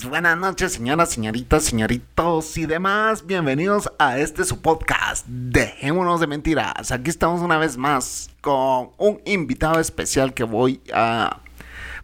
[0.00, 3.26] Buenas noches, señoras, señoritas, señoritos y demás.
[3.26, 5.26] Bienvenidos a este su podcast.
[5.26, 6.90] Dejémonos de mentiras.
[6.90, 11.40] Aquí estamos una vez más con un invitado especial que voy a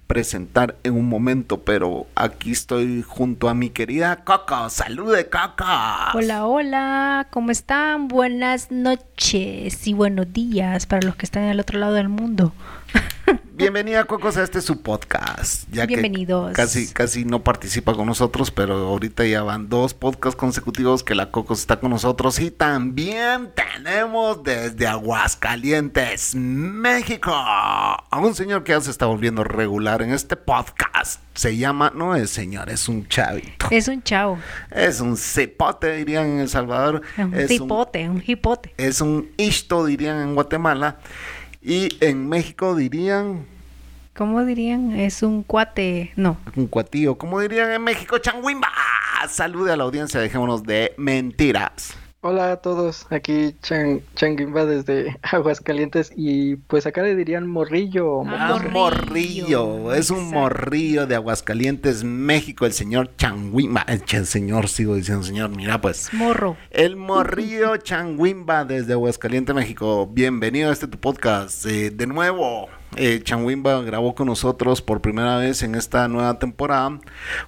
[0.06, 4.68] presentar en un momento, pero aquí estoy junto a mi querida Coco.
[4.68, 5.64] Salude, Coco.
[6.14, 8.08] Hola, hola, ¿cómo están?
[8.08, 12.52] Buenas noches y buenos días para los que están en el otro lado del mundo.
[13.58, 15.68] Bienvenida, Cocos, a este su podcast.
[15.72, 16.50] Ya Bienvenidos.
[16.50, 21.16] Que casi, casi no participa con nosotros, pero ahorita ya van dos podcasts consecutivos que
[21.16, 22.38] la Cocos está con nosotros.
[22.38, 30.02] Y también tenemos desde Aguascalientes, México, a un señor que ya se está volviendo regular
[30.02, 31.20] en este podcast.
[31.34, 33.66] Se llama, no es señor, es un chavito.
[33.70, 34.38] Es un chavo.
[34.70, 37.02] Es un cipote, dirían en El Salvador.
[37.16, 38.72] Un es cipote, un, hipote.
[38.76, 40.98] Es un isto, dirían en Guatemala.
[41.60, 43.46] Y en México dirían...
[44.16, 44.92] ¿Cómo dirían?
[44.98, 46.38] Es un cuate, no.
[46.56, 47.18] Un cuatío.
[47.18, 48.18] ¿Cómo dirían en México?
[48.18, 48.68] Changuimba.
[49.28, 51.97] Salude a la audiencia, dejémonos de mentiras.
[52.20, 58.22] Hola a todos, aquí Chan, Changuimba desde Aguascalientes y pues acá le dirían morrillo.
[58.26, 58.70] Ah, mocoso.
[58.70, 60.34] morrillo, es un Exacto.
[60.40, 63.82] morrillo de Aguascalientes, México, el señor Changuimba.
[63.86, 66.12] El ch- señor, sigo diciendo señor, mira pues.
[66.12, 66.56] Morro.
[66.72, 70.08] El morrillo Changuimba desde Aguascalientes, México.
[70.12, 71.66] Bienvenido a este tu podcast.
[71.66, 76.98] Eh, de nuevo, eh, Changuimba grabó con nosotros por primera vez en esta nueva temporada.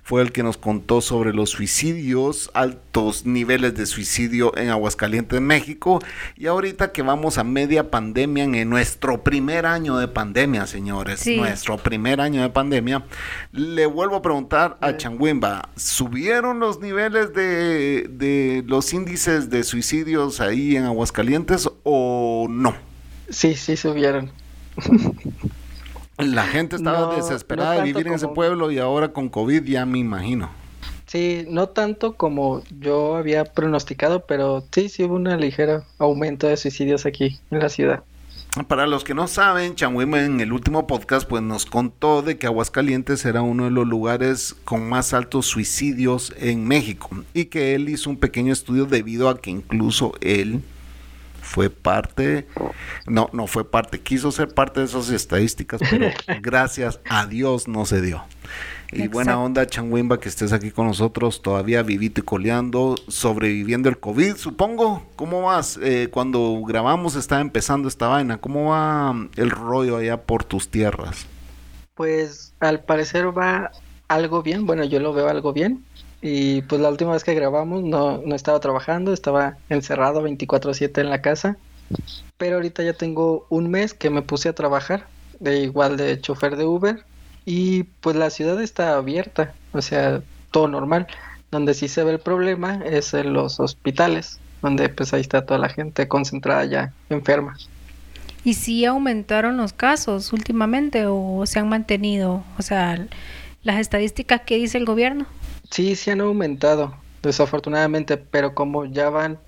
[0.03, 6.01] Fue el que nos contó sobre los suicidios, altos niveles de suicidio en Aguascalientes, México.
[6.37, 11.21] Y ahorita que vamos a media pandemia, en nuestro primer año de pandemia, señores.
[11.21, 11.37] Sí.
[11.37, 13.05] Nuestro primer año de pandemia.
[13.53, 20.41] Le vuelvo a preguntar a Changuimba, ¿subieron los niveles de, de los índices de suicidios
[20.41, 22.75] ahí en Aguascalientes o no?
[23.31, 24.31] Sí, sí subieron.
[26.19, 29.65] La gente estaba No, desesperada no de vivir en ese pueblo y ahora con COVID
[29.65, 30.51] ya me imagino.
[31.07, 36.57] Sí, no tanto como yo había pronosticado, pero sí, sí hubo un ligero aumento de
[36.57, 38.05] suicidios aquí en la ciudad.
[38.67, 42.47] Para los que no saben, Changuima en el último podcast pues nos contó de que
[42.47, 47.89] Aguascalientes era uno de los lugares con más altos suicidios en México y que él
[47.89, 50.63] hizo un pequeño estudio debido a que incluso él
[51.51, 52.47] fue parte,
[53.09, 56.07] no, no fue parte, quiso ser parte de esas estadísticas, pero
[56.41, 58.23] gracias a Dios no se dio.
[58.93, 63.99] Y buena onda, Changuimba, que estés aquí con nosotros, todavía vivito y coleando, sobreviviendo el
[63.99, 65.05] COVID, supongo.
[65.17, 65.77] ¿Cómo vas?
[65.83, 68.39] Eh, cuando grabamos estaba empezando esta vaina.
[68.39, 71.27] ¿Cómo va mm, el rollo allá por tus tierras?
[71.95, 73.73] Pues al parecer va
[74.07, 75.85] algo bien, bueno, yo lo veo algo bien.
[76.23, 81.11] Y pues la última vez que grabamos no, no estaba trabajando, estaba encerrado 24/7 en
[81.11, 81.57] la casa.
[82.37, 85.07] Pero ahorita ya tengo un mes que me puse a trabajar,
[85.41, 87.05] de igual de chofer de Uber.
[87.47, 91.07] Y pues la ciudad está abierta, o sea, todo normal.
[91.51, 95.59] Donde sí se ve el problema es en los hospitales, donde pues ahí está toda
[95.59, 97.57] la gente concentrada ya enferma.
[98.45, 102.45] ¿Y si aumentaron los casos últimamente o se han mantenido?
[102.59, 103.07] O sea,
[103.63, 105.27] las estadísticas que dice el gobierno.
[105.71, 109.39] Sí, sí han aumentado, desafortunadamente, pero como ya van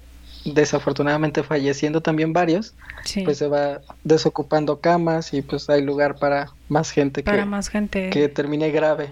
[0.44, 2.74] desafortunadamente falleciendo también varios,
[3.04, 3.22] Sí.
[3.22, 7.68] pues se va desocupando camas y pues hay lugar para más gente para que, más
[7.68, 8.10] gente.
[8.10, 9.10] que termine grave.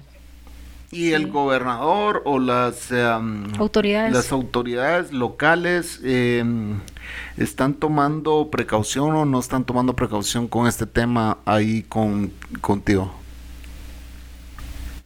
[0.93, 1.31] ¿Y el Sí.
[1.31, 4.13] gobernador o las, em, Autoridades.
[4.13, 6.81] las autoridades locales em,
[7.37, 13.13] están tomando precaución o no están tomando precaución con este tema ahí con, contigo?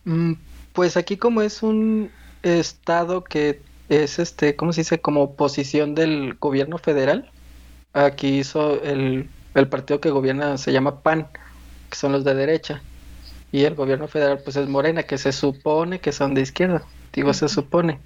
[0.07, 0.33] Mm,
[0.75, 2.11] Pues aquí como es un
[2.43, 5.00] estado que es este, ¿cómo se dice?
[5.00, 7.31] Como oposición del gobierno federal.
[7.93, 11.29] Aquí hizo el, el partido que gobierna se llama PAN,
[11.91, 12.82] que son los de derecha.
[13.53, 16.82] Y el gobierno federal pues es Morena, que se supone que son de izquierda.
[17.12, 18.00] Digo, se supone.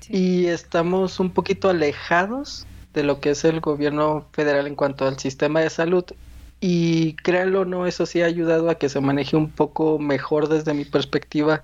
[0.00, 0.16] Sí.
[0.16, 5.16] Y estamos un poquito alejados de lo que es el gobierno federal en cuanto al
[5.20, 6.04] sistema de salud.
[6.58, 10.48] Y créanlo o no, eso sí ha ayudado a que se maneje un poco mejor
[10.48, 11.62] desde mi perspectiva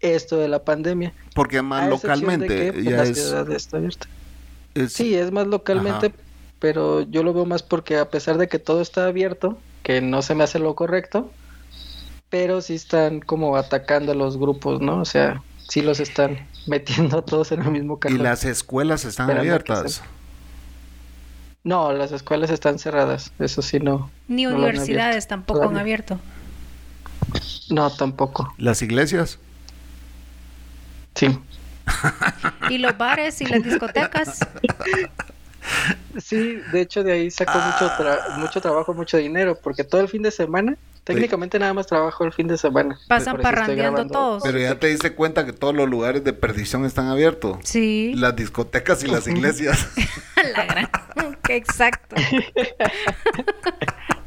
[0.00, 1.12] esto de la pandemia.
[1.34, 4.06] Porque más A excepción de localmente que, pues, ya la es, ciudad está abierta.
[4.74, 6.16] es- Sí, es más localmente, Ajá.
[6.58, 10.22] pero yo lo veo más porque a pesar de que todo está abierto, que no
[10.22, 11.30] se me hace lo correcto,
[12.28, 15.00] pero sí están como atacando a los grupos, ¿no?
[15.00, 18.22] O sea, sí los están metiendo a todos en el mismo y cajón.
[18.22, 20.02] las escuelas están abiertas.
[21.64, 24.10] No, las escuelas están cerradas, eso sí no.
[24.28, 26.20] Ni no universidades tampoco han abierto.
[27.70, 28.54] No, tampoco.
[28.58, 29.40] ¿Las iglesias?
[31.16, 31.38] Sí.
[32.70, 34.40] Y los bares y las discotecas.
[36.22, 40.08] Sí, de hecho de ahí saco mucho, tra- mucho trabajo, mucho dinero, porque todo el
[40.08, 42.98] fin de semana, técnicamente nada más trabajo el fin de semana.
[43.08, 44.42] Pasan parrandeando todos.
[44.44, 47.58] Pero ya te diste cuenta que todos los lugares de perdición están abiertos.
[47.64, 48.12] Sí.
[48.16, 49.88] Las discotecas y las iglesias.
[50.54, 50.90] La gran-
[51.48, 52.16] Exacto.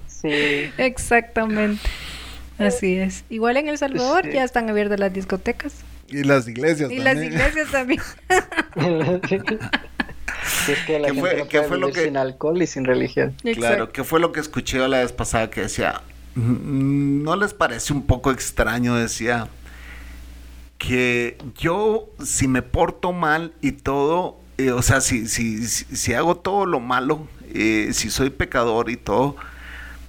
[0.08, 1.82] Sí, Exactamente.
[2.58, 3.24] Así es.
[3.30, 4.32] Igual en El Salvador Sí.
[4.34, 5.74] ya están abiertas las discotecas.
[6.12, 7.34] Y las iglesias Y las también.
[7.34, 8.02] iglesias también.
[10.66, 12.62] Sí, es que la ¿Qué gente fue- no qué puede fue lo que- sin alcohol
[12.62, 13.36] y sin religión.
[13.42, 13.92] Claro, Exacto.
[13.92, 16.02] ¿qué fue lo que escuché yo la vez pasada que decía?
[16.36, 18.96] "Mm, ¿No les parece un poco extraño?
[18.96, 19.48] Decía
[20.78, 26.14] que yo, si me porto mal y todo, eh, o sea, si, si, si, si
[26.14, 29.36] hago todo lo malo, eh, si soy pecador y todo,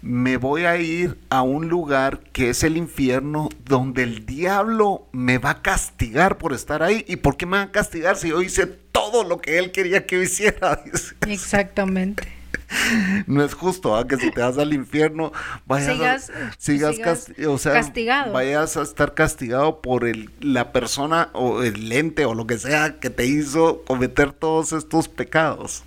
[0.02, 5.38] me voy a ir a un lugar que es el infierno, donde el diablo me
[5.38, 7.04] va a castigar por estar ahí.
[7.08, 10.06] ¿Y por qué me va a castigar si yo hice todo lo que él quería
[10.06, 10.82] que yo hiciera?
[11.26, 12.28] Exactamente.
[13.26, 14.06] No es justo ¿ah?
[14.06, 15.32] que si te vas al infierno
[15.66, 16.98] vayas Sigas- a, sigas, sigas
[17.28, 18.32] casti- o sea, castigado.
[18.32, 23.00] vayas a estar castigado por el, la persona o el ente o lo que sea
[23.00, 25.82] que te hizo cometer todos estos pecados.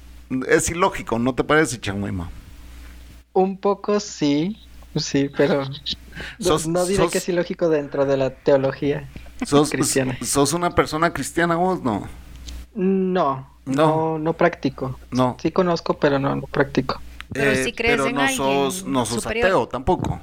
[0.50, 2.30] Es ilógico, ¿no te parece, Changuima?
[3.34, 4.58] Un poco sí,
[4.96, 5.72] sí, pero no-
[6.40, 9.10] Sos- no diré sos- que es ilógico dentro de la teología.
[9.46, 10.18] ¿Sos, Cristiana.
[10.24, 11.82] ¿Sos una persona cristiana vos?
[11.82, 12.08] No.
[12.76, 13.88] No, No.
[14.16, 15.00] no, no practico.
[15.12, 15.38] No.
[15.42, 17.02] Sí conozco, pero no, no practico.
[17.32, 19.46] Pero sí crees pero en no alguien sos, no sos superior.
[19.48, 20.20] ateo tampoco.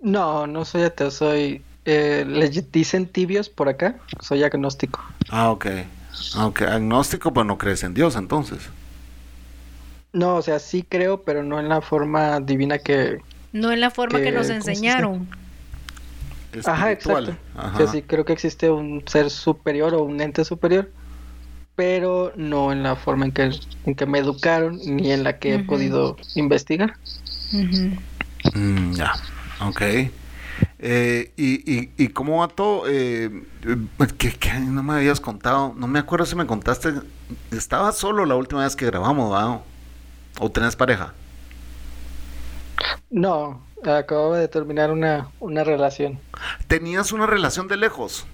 [0.00, 1.62] No, no soy ateo, soy...
[1.86, 5.00] Eh, le dicen tibios por acá, soy agnóstico.
[5.28, 5.66] Ah, ok.
[6.36, 8.58] Aunque agnóstico, pues no crees en Dios entonces.
[10.14, 13.18] No, o sea, sí creo, pero no en la forma divina que...
[13.52, 15.28] No en la forma que Que- nos enseñaron.
[16.64, 17.36] Ajá, exacto.
[17.56, 17.76] Ajá.
[17.78, 20.88] Que sí creo que existe un ser superior o un ente superior,
[21.74, 23.50] pero no en la forma en que,
[23.86, 26.94] en que me educaron ni en la que he podido investigar.
[28.54, 29.14] Mm, ya,
[29.66, 29.82] ok.
[30.78, 32.84] Eh, y, y, ¿Y cómo va todo?
[32.88, 33.30] Eh,
[34.18, 36.92] que, que no me habías contado, no me acuerdo si me contaste,
[37.50, 39.60] estabas solo la última vez que grabamos, ¿va?
[40.38, 41.12] ¿O tenés pareja?
[43.10, 46.18] No, acababa de terminar una, una relación.
[46.66, 48.26] Tenías una relación de lejos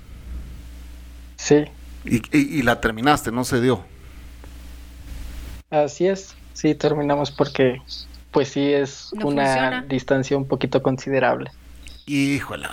[1.36, 1.64] Sí,
[2.04, 3.84] y, y- y la terminaste, no se dio.
[5.70, 6.34] así es.
[6.52, 7.80] Sí, terminamos porque,
[8.30, 9.82] pues sí, es No una funciona.
[9.88, 11.50] distancia un poquito considerable.
[12.06, 12.66] Híjole,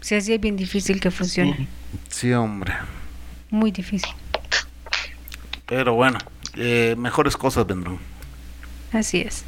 [0.00, 1.68] Sí, así es bien difícil que funcione.
[2.08, 2.74] sí, hombre.
[3.50, 4.10] Muy difícil.
[5.66, 6.18] Pero bueno,
[6.54, 7.98] eh, mejores cosas vendrán.
[8.92, 9.44] Así es.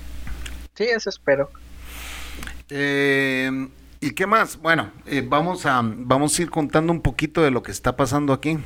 [0.75, 1.51] Sí, eso espero.
[2.69, 3.69] Eh,
[4.01, 4.57] ¿Y qué más?
[4.59, 8.33] Bueno, eh, vamos, a, vamos a ir contando un poquito de lo que está pasando
[8.33, 8.59] aquí.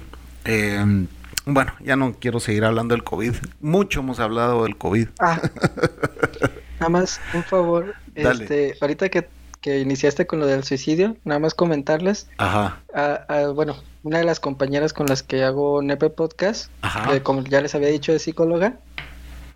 [0.44, 1.06] Eh,
[1.46, 3.34] bueno, ya no quiero seguir hablando del COVID.
[3.60, 5.08] Mucho hemos hablado del COVID.
[5.18, 5.40] Ah,
[6.80, 7.94] nada más, un favor.
[8.14, 8.44] Dale.
[8.44, 9.28] Este, ahorita que,
[9.64, 12.28] que iniciaste con lo del suicidio, nada más comentarles.
[12.36, 17.10] Ajá, a- a- bueno, una de las compañeras con las que hago Nepe Podcast, ajá.
[17.10, 18.78] que como ya les había dicho, es psicóloga,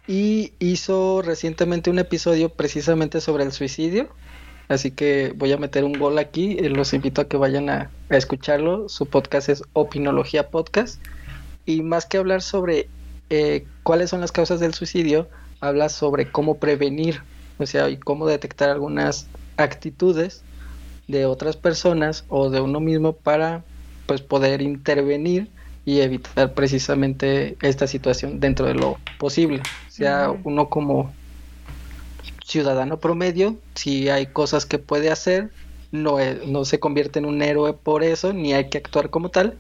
[0.07, 4.09] y hizo recientemente un episodio precisamente sobre el suicidio.
[4.69, 6.55] Así que voy a meter un gol aquí.
[6.57, 8.88] los invito a que vayan a, a escucharlo.
[8.88, 11.03] Su podcast es Opinología Podcast.
[11.67, 12.88] Y más que hablar sobre
[13.29, 15.29] eh, cuáles son las causas del suicidio,
[15.61, 17.21] habla sobre cómo prevenir,
[17.59, 19.27] o sea, y cómo detectar algunas
[19.59, 20.43] actitudes
[21.09, 23.65] de otras personas o de uno mismo para
[24.07, 25.49] pues poder intervenir
[25.85, 29.62] y evitar precisamente esta situación dentro de lo posible.
[29.87, 31.12] O sea, uno como
[32.45, 35.50] ciudadano promedio, si hay cosas que puede hacer,
[35.93, 39.59] no, no se convierte en un héroe por eso, ni hay que actuar como tal,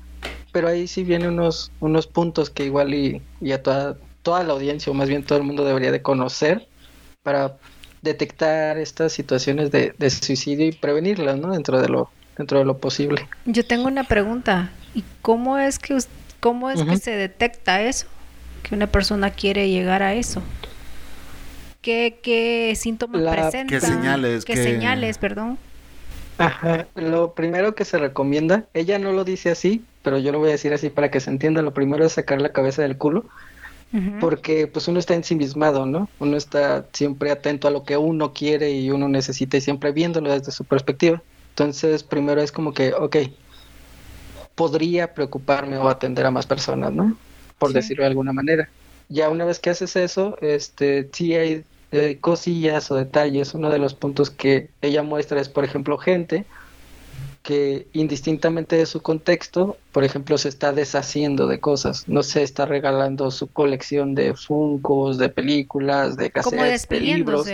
[0.52, 4.52] pero ahí sí vienen unos, unos puntos que igual y, y a toda, toda la
[4.52, 6.68] audiencia, o más bien todo el mundo debería de conocer
[7.22, 7.56] para
[8.02, 11.52] detectar estas situaciones de, de suicidio y prevenirlas, ¿no?
[11.52, 13.26] Dentro de lo, dentro de lo posible.
[13.46, 14.70] Yo tengo una pregunta.
[14.94, 15.96] ¿Y cómo es que
[16.40, 18.06] cómo es que se detecta eso?
[18.62, 20.42] Que una persona quiere llegar a eso.
[21.82, 23.68] ¿Qué, qué síntomas La- presenta?
[23.74, 24.44] ¿Qué señales?
[24.44, 25.58] ¿Qué ¿Qué- señales, perdón?
[26.38, 26.86] Ajá.
[26.94, 30.52] Lo primero que se recomienda, ella no lo dice así, pero yo lo voy a
[30.52, 31.62] decir así para que se entienda.
[31.62, 33.24] Lo primero es sacar la cabeza del culo,
[34.18, 36.12] Porque pues uno está ensimismado, ¿no?
[36.18, 40.32] Uno está siempre atento a lo que uno quiere y uno necesita y siempre viéndolo
[40.32, 41.22] desde su perspectiva.
[41.50, 43.16] Entonces, primero es como que, ok,
[44.54, 47.20] podría preocuparme o atender a más personas, ¿no?
[47.58, 47.74] Por Sí.
[47.74, 48.68] decirlo de alguna manera.
[49.10, 53.54] ya una vez que haces eso, este, sí hay eh, cosillas o detalles.
[53.54, 56.46] Uno de los puntos que ella muestra es, por ejemplo, gente
[57.42, 62.08] que indistintamente de su contexto, por ejemplo, se está deshaciendo de cosas.
[62.08, 67.48] No se está regalando su colección de funcos, de películas, de cassettes, de libros.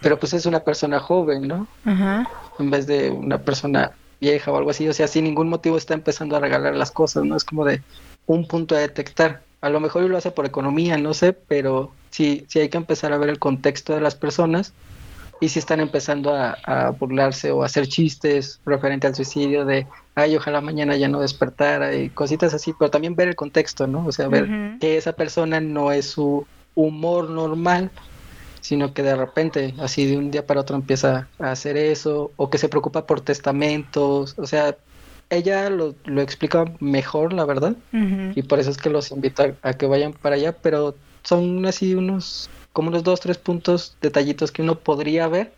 [0.00, 1.68] Pero pues es una persona joven, ¿no?
[1.84, 2.28] Ajá.
[2.58, 4.88] En vez de una persona vieja o algo así.
[4.88, 7.36] O sea, sin ningún motivo está empezando a regalar las cosas, ¿no?
[7.36, 7.82] Es como de
[8.26, 9.42] un punto a detectar.
[9.60, 13.12] A lo mejor lo hace por economía, no sé, pero sí, sí hay que empezar
[13.12, 14.72] a ver el contexto de las personas
[15.42, 20.36] y si están empezando a, burlarse o a hacer chistes referente al suicidio de, ay,
[20.36, 24.06] ojalá mañana ya no despertara y cositas así, pero también ver el contexto, ¿no?
[24.06, 26.46] O sea, ver que esa persona no es su
[26.76, 27.90] humor normal,
[28.60, 32.48] sino que de repente, así de un día para otro empieza a hacer eso, o
[32.48, 34.76] que se preocupa por testamentos, o sea,
[35.28, 39.72] ella lo, lo explica mejor, la verdad, y por eso es que los invito a
[39.72, 40.94] que vayan para allá, pero
[41.24, 45.52] son así unos como unos dos, tres puntos, detallitos que uno podría ver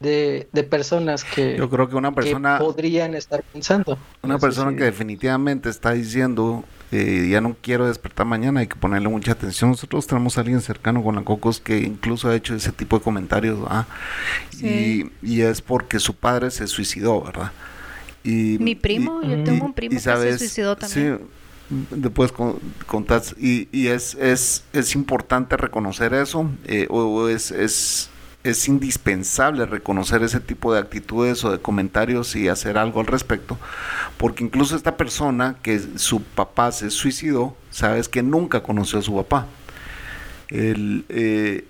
[0.00, 3.98] de, de personas que, Yo creo que, una persona, podrían estar pensando.
[4.22, 9.08] Una persona que definitivamente está diciendo, eh, ya no quiero despertar mañana, hay que ponerle
[9.08, 9.70] mucha atención.
[9.70, 13.04] Nosotros tenemos a alguien cercano con la Cocos que incluso ha hecho ese tipo de
[13.04, 13.58] comentarios,
[14.60, 17.52] y, y, es porque su padre se suicidó, ¿verdad?
[18.22, 21.18] Y, Mi primo, yo tengo un primo que se suicidó también.
[21.18, 21.24] Sí,
[21.68, 22.32] después
[22.86, 28.10] contar y, y es, es, es importante reconocer eso eh, o, es, es,
[28.44, 33.58] es indispensable reconocer ese tipo de actitudes o de comentarios y hacer algo al respecto
[34.16, 39.14] porque incluso esta persona que su papá se suicidó sabes que nunca conoció a su
[39.16, 39.46] papá.
[40.48, 41.66] El, eh,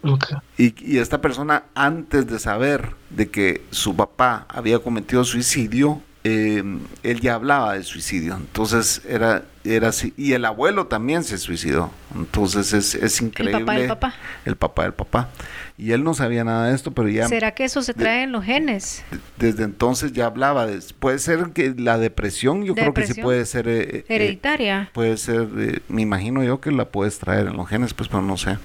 [0.59, 6.65] y, y, esta persona antes de saber de que su papá había cometido suicidio eh,
[7.05, 9.45] él ya hablaba de suicidio, entonces era,
[9.75, 13.59] era así, y el abuelo también se suicidó, entonces es, es increíble.
[13.59, 14.15] El papá del papá.
[14.45, 15.29] El papá del papá.
[15.79, 17.29] Y él no sabía nada de esto, pero ya...
[17.29, 19.05] ¿Será que eso se trae en los genes?
[19.37, 23.45] desde entonces ya hablaba, de, puede ser que la depresión, yo creo que sí puede
[23.45, 23.69] ser...
[23.69, 24.91] Eh, eh, Hereditaria.
[24.95, 25.47] puede ser,
[25.89, 28.57] me imagino yo que la puedes traer en los genes, pues, pero no sé.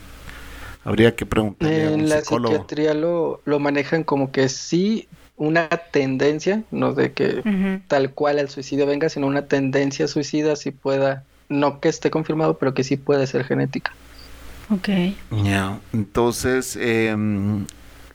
[0.83, 5.07] Habría que preguntarle en la psiquiatría lo, lo manejan como que sí
[5.41, 10.69] una tendencia, no de que tal cual el suicidio venga, sino una tendencia suicida si
[10.69, 13.91] pueda, no que esté confirmado, pero que sí puede ser genética.
[14.69, 14.89] Ok.
[15.43, 17.65] Ya, entonces, em,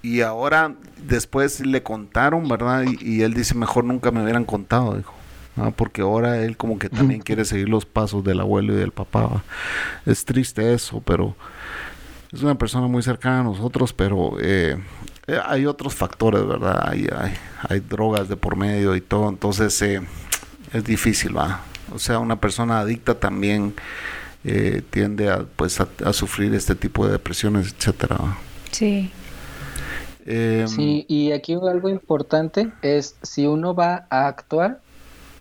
[0.02, 2.84] y ahora después le contaron, ¿verdad?
[3.00, 5.12] Y, él dice, mejor nunca me hubieran contado, dijo.
[5.74, 9.42] porque ahora él como que también quiere seguir los pasos del abuelo y del papá.
[10.04, 11.34] Es triste eso, pero
[12.32, 14.76] es una persona muy cercana a nosotros, pero eh,
[15.28, 16.88] eh, hay otros factores, ¿verdad?
[16.88, 17.08] Hay,
[17.68, 20.00] hay, drogas de por medio y todo, entonces eh,
[20.72, 21.62] es difícil, ¿va?
[21.92, 23.74] O sea, una persona adicta también
[24.44, 28.18] eh, tiende a, pues, a, sufrir este tipo de depresiones, etcétera.
[28.70, 29.10] Sí.
[30.26, 34.80] Em, sí, y aquí algo importante es si uno va a actuar,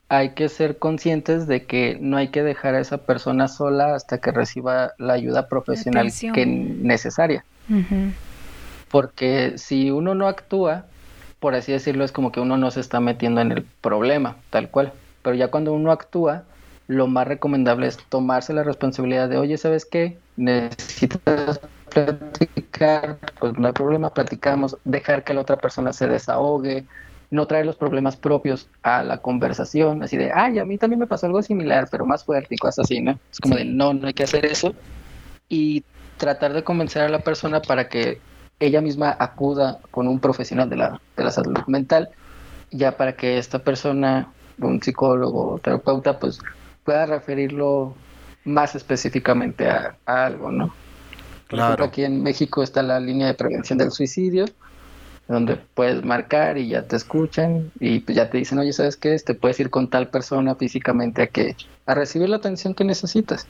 [0.10, 4.20] hay que ser conscientes de que no hay que dejar a esa persona sola hasta
[4.20, 7.44] que reciba la ayuda profesional que necesaria
[8.96, 10.86] porque si uno no actúa,
[11.42, 14.70] por así decirlo, es como que uno no se está metiendo en el problema, tal
[14.70, 14.94] cual.
[15.22, 16.44] Pero ya cuando uno actúa,
[16.88, 20.18] lo más recomendable es tomarse la responsabilidad de, oye, ¿sabes qué?
[20.38, 21.60] Necesitas
[21.94, 26.86] platicar, pues no hay problema, platicamos, dejar que la otra persona se desahogue,
[27.32, 31.08] no traer los problemas propios a la conversación, así de, ay, a mí también me
[31.08, 33.20] pasó algo similar, pero más fuerte y cosas así, ¿no?
[33.30, 34.74] Es como de, no, no hay que hacer eso.
[35.50, 35.84] Y
[36.16, 38.22] tratar de convencer a la persona para que
[38.60, 42.10] ella misma acuda con un profesional de la, de la salud mental,
[42.72, 46.40] ya para que esta persona, un psicólogo o terapeuta, pues
[46.84, 47.96] pueda referirlo
[48.46, 50.74] más específicamente a, algo, ¿no?
[51.48, 51.84] claro.
[51.86, 54.46] aquí en México está la línea de prevención del suicidio,
[55.28, 59.18] donde puedes marcar y ya te escuchan y pues ya te dicen, oye, ¿sabes qué?
[59.18, 61.56] Te puedes ir con tal persona físicamente a que
[61.88, 63.48] a recibir la atención que necesitas.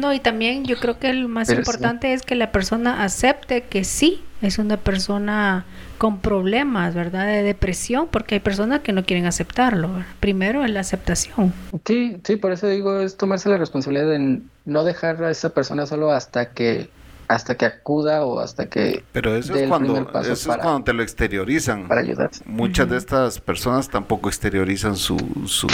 [0.00, 3.84] No, y también yo creo que lo más importante es que la persona acepte que
[3.84, 5.66] sí es una persona
[5.98, 7.26] con problemas, ¿verdad?
[7.26, 9.90] De depresión, porque hay personas que no quieren aceptarlo.
[10.18, 11.52] Primero es la aceptación.
[11.84, 15.84] Sí, sí, por eso digo, es tomarse la responsabilidad de no dejar a esa persona
[15.84, 16.88] solo hasta que
[17.28, 21.00] hasta que acuda o hasta que pero eso es cuando eso es cuando te lo
[21.04, 25.16] exteriorizan para ayudar muchas de estas personas tampoco exteriorizan su,
[25.46, 25.68] su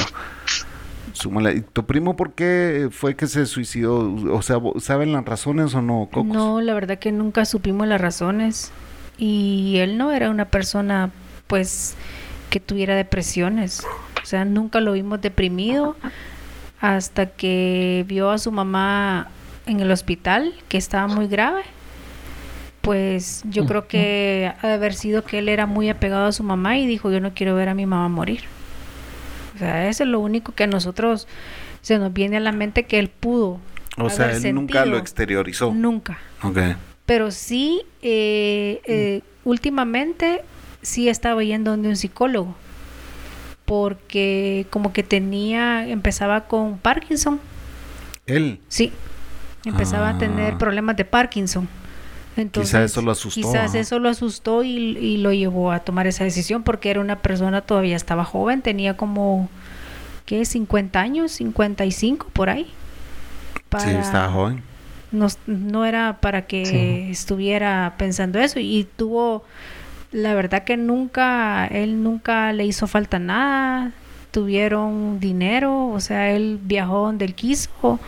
[1.24, 4.14] ¿Y tu primo por qué fue que se suicidó?
[4.32, 8.72] O sea, ¿saben las razones o no, No, la verdad que nunca supimos las razones.
[9.18, 11.10] Y él no era una persona,
[11.46, 11.94] pues,
[12.50, 13.86] que tuviera depresiones.
[14.22, 15.96] O sea, nunca lo vimos deprimido
[16.80, 19.28] hasta que vio a su mamá
[19.66, 21.62] en el hospital, que estaba muy grave,
[22.82, 26.44] pues yo creo que ha de haber sido que él era muy apegado a su
[26.44, 28.42] mamá y dijo, yo no quiero ver a mi mamá morir.
[29.56, 31.26] O sea, eso es lo único que a nosotros
[31.82, 33.58] se nos viene a la mente que él pudo.
[33.98, 35.72] O sea, él nunca lo exteriorizó.
[35.74, 36.18] Nunca.
[36.42, 36.58] Ok.
[37.06, 40.42] Pero sí, eh, eh, últimamente
[40.82, 42.54] sí estaba yendo donde un psicólogo.
[43.64, 47.40] Porque como que tenía, empezaba con Parkinson.
[48.26, 48.60] ¿Él?
[48.68, 48.92] Sí.
[49.64, 50.58] Empezaba a tener Ah.
[50.58, 51.68] problemas de Parkinson.
[52.36, 53.80] Entonces, Quizás eso lo asustó, Quizás ¿no?
[53.80, 57.62] eso lo asustó y, y lo llevó a tomar esa decisión porque era una persona
[57.62, 59.48] todavía estaba joven, tenía como,
[60.26, 60.44] ¿qué?
[60.44, 62.70] 50 años, 55 por ahí.
[63.78, 64.62] Sí, estaba joven.
[65.12, 67.10] no, no era para que Sí.
[67.10, 69.44] estuviera pensando eso y tuvo
[70.12, 73.92] la verdad que nunca él nunca le hizo falta nada
[74.30, 77.98] tuvieron dinero o sea él viajó donde él quiso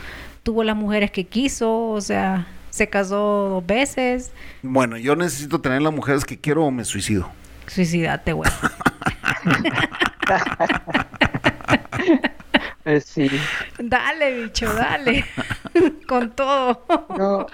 [0.43, 2.47] tuvo las mujeres que quiso o sea
[2.79, 3.17] se casó
[3.51, 4.31] dos veces
[4.63, 7.31] Bueno, yo necesito tener las mujeres que quiero o me suicido.
[7.67, 8.51] suicidate güey
[12.85, 13.29] Eh, sí.
[13.79, 15.25] dale bicho dale
[16.09, 16.87] con todo
[17.19, 17.47] No,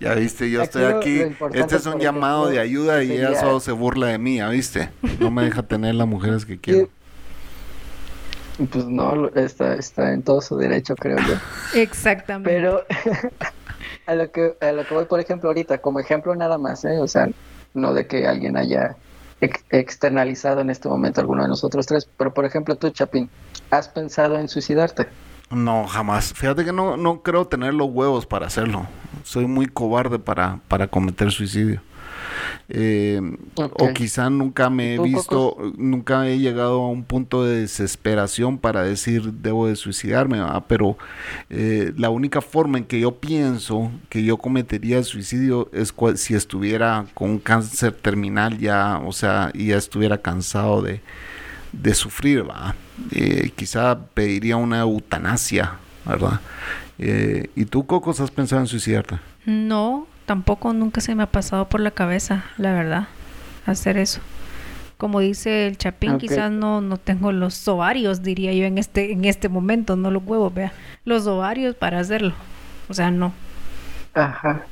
[0.00, 1.36] Ya viste, yo Aquí estoy aquí.
[1.54, 4.90] Este es un llamado de ayuda y ella solo se burla de mí, ¿ya viste?
[5.20, 6.88] No me deja tener las mujeres que quiero.
[8.70, 11.34] pues no, está, está en todo su derecho, creo yo.
[11.80, 12.84] exactamente Pero
[14.06, 16.98] a lo que a lo que voy, por ejemplo, ahorita, como ejemplo nada más, ¿eh?
[17.00, 17.28] o sea,
[17.74, 18.96] no de que alguien haya
[19.40, 23.28] ex- externalizado en este momento alguno de nosotros tres, pero por ejemplo tú, Chapín,
[23.70, 25.06] ¿has pensado en suicidarte?
[25.50, 26.34] No, jamás.
[26.34, 28.86] Fíjate que no, no creo tener los huevos para hacerlo.
[29.24, 31.80] Soy muy cobarde para, para cometer suicidio.
[32.68, 33.20] Eh.
[33.56, 38.58] O quizá nunca me he ¿Tú, visto, nunca he llegado a un punto de desesperación
[38.58, 40.64] para decir debo de suicidarme, ¿verdad?
[40.68, 40.96] pero
[41.50, 47.06] eh, la única forma en que yo pienso que yo cometería suicidio es si estuviera
[47.14, 51.00] con un cáncer terminal ya, o sea, y ya estuviera cansado de,
[51.72, 52.74] de sufrir, ¿va?
[53.10, 56.40] Eh, quizá pediría una eutanasia, ¿verdad?
[56.98, 59.18] Eh, ¿Y tú, Cocos, has pensado en suicidarte?
[59.46, 63.08] No, tampoco nunca se me ha pasado por la cabeza, la verdad,
[63.64, 64.20] hacer eso.
[64.98, 69.24] Como dice el Chapín, quizás no, no tengo los ovarios, diría yo en este, en
[69.24, 70.74] este momento, no los huevos, vea.
[71.06, 72.34] Los ovarios para hacerlo.
[72.90, 73.32] O sea, no.
[74.12, 74.66] Ajá.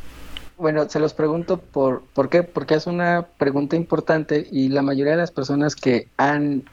[0.59, 2.43] Bueno, se los pregunto por, ¿por qué?
[2.43, 6.65] Porque es una pregunta importante y la mayoría de las personas que han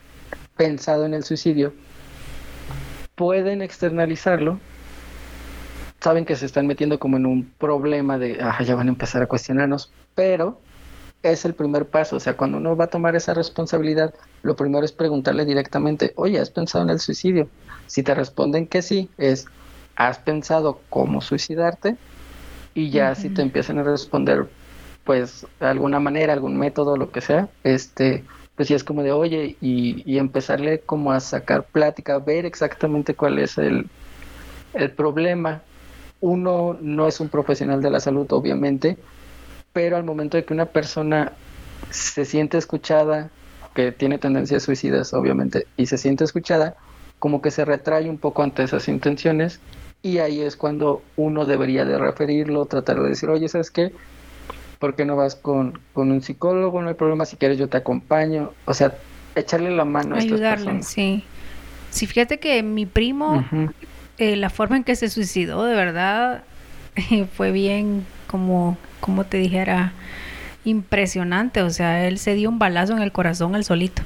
[0.57, 1.73] pensado en el suicidio
[3.15, 4.59] pueden externalizarlo,
[6.03, 9.23] saben que se están metiendo como en un problema de, ah, ya van a empezar
[9.23, 10.59] a cuestionarnos, pero
[11.23, 14.83] es el primer paso, o sea, cuando uno va a tomar esa responsabilidad, lo primero
[14.83, 17.47] es preguntarle directamente, oye, ¿has pensado en el suicidio?
[17.87, 19.45] Si te responden que sí, es,
[19.95, 21.95] ¿has pensado cómo suicidarte?
[22.73, 24.49] Y ya si te empiezan a responder,
[25.05, 28.25] pues, de alguna manera, algún método, lo que sea, este,
[28.57, 33.13] pues sí es como de, oye, y, y empezarle como a sacar plática, ver exactamente
[33.13, 33.87] cuál es el,
[34.73, 35.61] el problema.
[36.23, 38.95] Uno no es un profesional de la salud, obviamente,
[39.73, 41.33] pero al momento de que una persona
[41.89, 43.29] se siente escuchada,
[43.75, 46.77] que tiene tendencias suicidas, obviamente, y se siente escuchada,
[47.19, 49.59] como que se retrae un poco ante esas intenciones
[50.01, 53.91] y ahí es cuando uno debería de referirlo, tratar de decir, oye, ¿sabes qué?
[54.79, 56.81] ¿Por qué no vas con, con un psicólogo?
[56.81, 58.51] No hay problema, si quieres yo te acompaño.
[58.63, 58.95] O sea,
[59.35, 60.87] echarle la mano a estas Ayudarle, personas.
[60.87, 61.23] sí.
[61.91, 63.43] Sí, fíjate que mi primo.
[64.17, 66.43] Eh, la forma en que se suicidó, de verdad,
[67.35, 69.93] fue bien, como, como te dijera,
[70.65, 71.61] impresionante.
[71.61, 74.01] O sea, él se dio un balazo en el corazón él solito.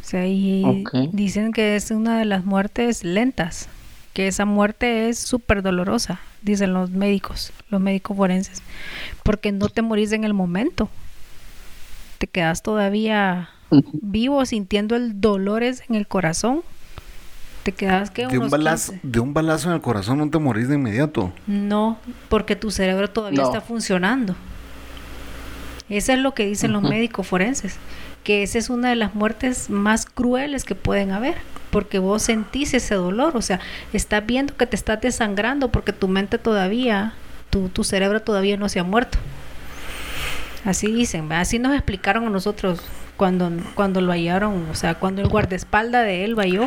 [0.00, 3.68] O sea, y dicen que es una de las muertes lentas,
[4.12, 8.62] que esa muerte es súper dolorosa, dicen los médicos, los médicos forenses,
[9.22, 10.90] porque no te morís en el momento.
[12.18, 13.48] Te quedas todavía
[13.92, 16.62] vivo sintiendo el dolor en el corazón.
[17.62, 20.68] Te quedas que De un, balazo, de un balazo en el corazón no te morís
[20.68, 21.32] de inmediato.
[21.46, 21.98] No,
[22.28, 23.46] porque tu cerebro todavía No.
[23.46, 24.34] está funcionando.
[25.88, 27.76] Eso es lo que dicen los médicos forenses,
[28.24, 31.36] que esa es una de las muertes más crueles que pueden haber,
[31.70, 33.60] porque vos sentís ese dolor, o sea,
[33.92, 37.12] estás viendo que te estás desangrando porque tu mente todavía,
[37.50, 39.18] tu, tu cerebro todavía no se ha muerto.
[40.64, 41.40] Así dicen, ¿va?
[41.40, 42.80] así nos explicaron a nosotros
[43.16, 46.66] cuando, cuando lo hallaron, o sea, cuando el guardaespaldas de él vayó.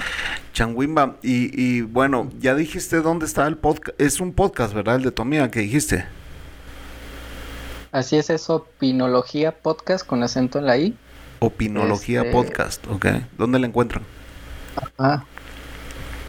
[0.53, 3.99] Changuimba, y, y bueno, ya dijiste dónde está el podcast.
[3.99, 4.95] Es un podcast, ¿verdad?
[4.95, 6.05] El de tu amiga que dijiste.
[7.91, 10.97] Así es eso, Pinología Podcast con acento en la I.
[11.39, 13.05] Opinología Este- Podcast, ¿ok?
[13.37, 14.03] ¿Dónde la encuentran?
[14.97, 15.23] Ah.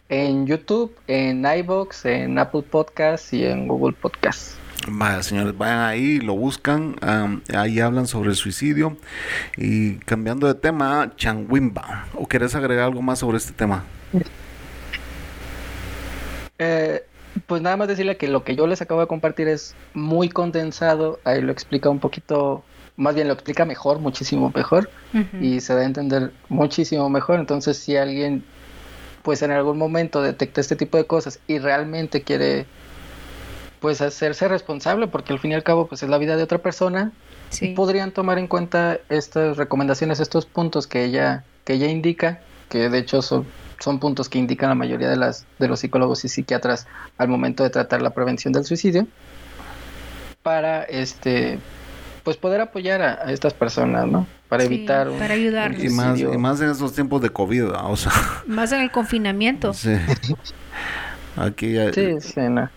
[0.09, 4.57] en YouTube, en iBox, en Apple Podcasts y en Google Podcasts.
[4.89, 6.97] Vaya, señores, vayan ahí, lo buscan,
[7.55, 8.97] ahí hablan sobre el suicidio.
[9.57, 13.85] Y cambiando de tema, Changuimba, ¿o querés agregar algo más sobre este tema?
[16.59, 17.05] Eh,
[17.47, 21.21] pues nada más decirle que lo que yo les acabo de compartir es muy condensado,
[21.25, 22.65] ahí lo explica un poquito,
[22.97, 24.89] más bien lo explica mejor, muchísimo mejor,
[25.41, 27.41] y se da a entender muchísimo mejor.
[27.41, 28.45] Entonces, si alguien,
[29.23, 32.67] pues en algún momento detecta este tipo de cosas y realmente quiere
[33.81, 36.59] pues hacerse responsable porque al fin y al cabo pues es la vida de otra
[36.59, 37.13] persona
[37.75, 42.99] podrían tomar en cuenta estas recomendaciones estos puntos que ella que ella indica que de
[42.99, 43.47] hecho son,
[43.79, 46.87] son puntos que indican la mayoría de las de los psicólogos y psiquiatras
[47.19, 49.07] al momento de tratar la prevención del suicidio
[50.43, 51.59] para este
[52.27, 54.27] pues poder apoyar a, estas personas, ¿no?
[54.49, 55.85] Para evitar un, para ayudarlos.
[55.85, 58.11] Y más, y más en estos tiempos de COVID, o sea.
[58.49, 59.73] Más en el confinamiento.
[59.75, 59.95] Sí.
[61.37, 62.69] Aquí sí, sí, no.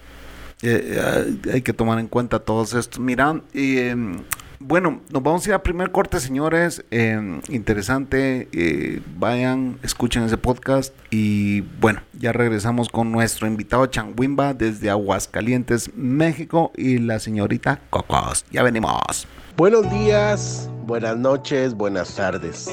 [0.62, 3.00] Eh, hay que tomar en cuenta todos estos.
[3.00, 4.24] Mira, em,
[4.60, 6.84] bueno, nos vamos a ir a primer corte, señores.
[6.92, 8.50] Em, interesante.
[8.52, 10.94] Eh, vayan, escuchen ese podcast.
[11.12, 16.74] Y bueno, ya regresamos con nuestro invitado Changuimba desde Aguascalientes, México.
[16.76, 18.46] Y la señorita Cocos.
[18.52, 19.28] Ya venimos.
[19.56, 22.70] Buenos días, buenas noches, buenas tardes.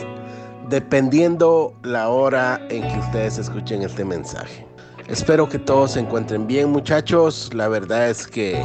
[0.68, 4.65] Dependiendo la hora en que ustedes escuchen este mensaje.
[5.08, 7.50] Espero que todos se encuentren bien muchachos.
[7.54, 8.60] La verdad es que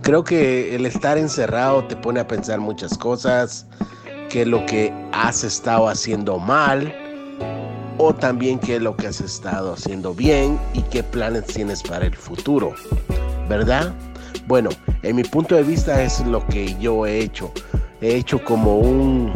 [0.00, 3.66] creo que el estar encerrado te pone a pensar muchas cosas,
[4.30, 6.94] que lo que has estado haciendo mal
[7.98, 12.06] o también qué es lo que has estado haciendo bien y qué planes tienes para
[12.06, 12.74] el futuro,
[13.46, 13.94] ¿verdad?
[14.46, 14.70] Bueno,
[15.02, 17.52] en mi punto de vista es lo que yo he hecho.
[18.00, 19.32] He hecho como un...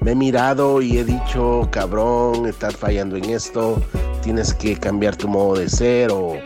[0.00, 3.82] Me he mirado y he dicho, cabrón, estás fallando en esto,
[4.22, 6.36] tienes que cambiar tu modo de ser o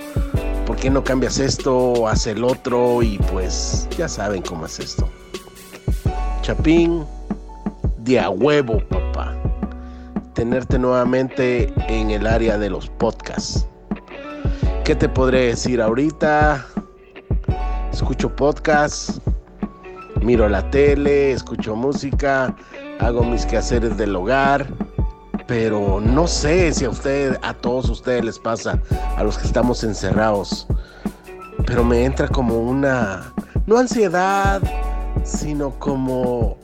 [0.67, 5.09] por qué no cambias esto hace el otro y pues ya saben cómo es esto.
[6.43, 7.05] Chapín,
[7.99, 9.35] de a huevo, papá.
[10.35, 13.67] Tenerte nuevamente en el área de los podcasts.
[14.85, 16.67] ¿Qué te podré decir ahorita?
[17.93, 19.21] Escucho podcasts,
[20.21, 22.57] miro la tele, escucho música,
[23.03, 24.67] hago mis quehaceres del hogar
[25.47, 28.81] pero no sé si a usted, a todos ustedes les pasa,
[29.17, 30.67] a los que estamos encerrados,
[31.67, 33.33] pero me entra como una,
[33.67, 34.63] no ansiedad,
[35.25, 36.57] sino como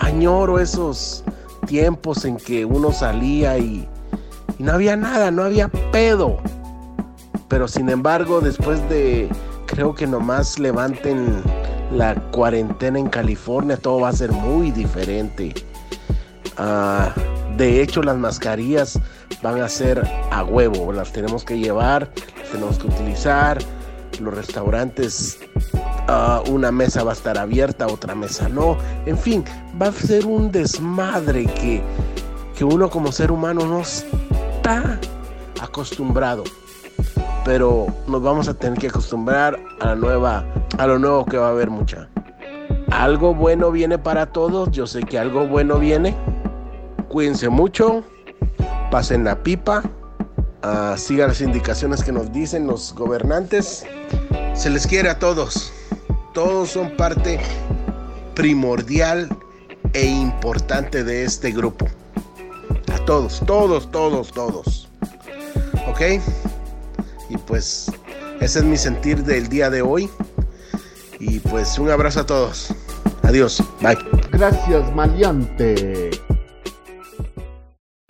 [0.00, 1.24] añoro esos
[1.66, 3.88] tiempos en que uno salía y,
[4.58, 6.36] y no había nada, no había pedo.
[7.48, 9.28] Pero sin embargo, después de,
[9.66, 11.42] creo que nomás levanten
[11.92, 15.54] la cuarentena en California, todo va a ser muy diferente.
[16.56, 17.12] Ah,
[17.56, 18.98] de hecho, las mascarillas
[19.42, 23.58] van a ser a huevo, las tenemos que llevar, las tenemos que utilizar.
[24.20, 25.38] Los restaurantes,
[26.08, 28.78] ah, una mesa va a estar abierta, otra mesa no.
[29.04, 29.44] En fin,
[29.80, 31.82] va a ser un desmadre que,
[32.56, 34.98] que uno como ser humano no está
[35.60, 36.44] acostumbrado.
[37.46, 40.44] Pero nos vamos a tener que acostumbrar a la nueva,
[40.76, 42.10] a lo nuevo que va a haber mucha.
[42.90, 46.14] Algo bueno viene para todos, yo sé que algo bueno viene
[47.08, 48.04] Cuídense mucho,
[48.90, 49.82] pasen la pipa,
[50.64, 53.86] uh, sigan las indicaciones que nos dicen los gobernantes.
[54.54, 55.72] Se les quiere a todos.
[56.34, 57.40] Todos son parte
[58.34, 59.28] primordial
[59.92, 61.86] e importante de este grupo.
[62.92, 64.88] A todos, todos, todos, todos.
[65.88, 66.20] ¿Ok?
[67.28, 67.90] Y pues
[68.40, 70.08] ese es mi sentir del día de hoy.
[71.18, 72.74] Y pues un abrazo a todos.
[73.22, 73.62] Adiós.
[73.80, 73.98] Bye.
[74.30, 76.10] Gracias, maleante.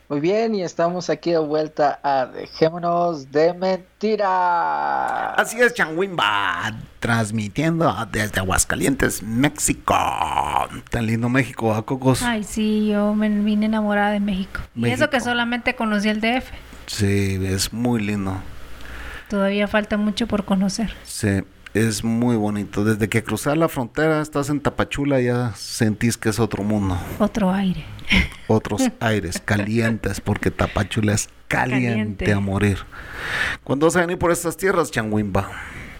[0.08, 5.34] Muy bien, y estamos aquí de vuelta a Dejémonos de Mentira.
[5.34, 9.96] Así es, Changuimba, transmitiendo desde Aguascalientes, México.
[10.90, 12.22] Tan lindo México, ¿a Cocos?
[12.22, 14.60] Ay, sí, yo me vine enamorada de México.
[14.76, 16.52] Y eso que solamente conocí el DF.
[16.86, 18.36] Sí, es muy lindo.
[19.28, 20.92] Todavía falta mucho por conocer.
[21.04, 21.42] Sí,
[21.74, 22.84] es muy bonito.
[22.84, 26.96] Desde que cruzas la frontera, estás en Tapachula, ya sentís que es otro mundo.
[27.18, 27.84] Otro aire.
[28.46, 32.78] Otros aires calientes, porque Tapachula es caliente, a morir.
[33.64, 35.50] ¿Cuándo vas a venir por estas tierras, Changuimba?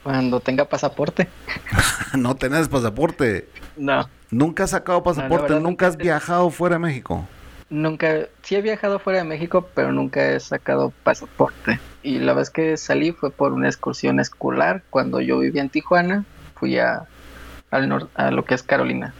[0.04, 1.28] Cuando tenga pasaporte.
[2.16, 3.48] no tenés pasaporte.
[3.76, 4.08] No.
[4.30, 5.58] ¿Nunca has sacado pasaporte?
[5.58, 7.26] ¿Nunca has viajado fuera de México?
[7.68, 11.80] Nunca, sí he viajado fuera de México, pero nunca he sacado pasaporte.
[12.06, 14.84] Y la vez que salí fue por una excursión escolar.
[14.90, 17.02] Cuando yo vivía en Tijuana, fui a,
[17.72, 19.12] al a lo que es Carolina,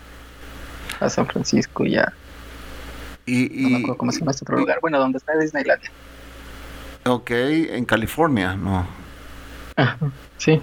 [1.01, 4.79] a San Francisco y No me acuerdo cómo se llama este otro lugar.
[4.81, 5.91] Bueno, donde está Disneylandia.
[7.07, 8.87] Ok, en California, no.
[9.75, 9.99] Ajá,
[10.37, 10.63] sí.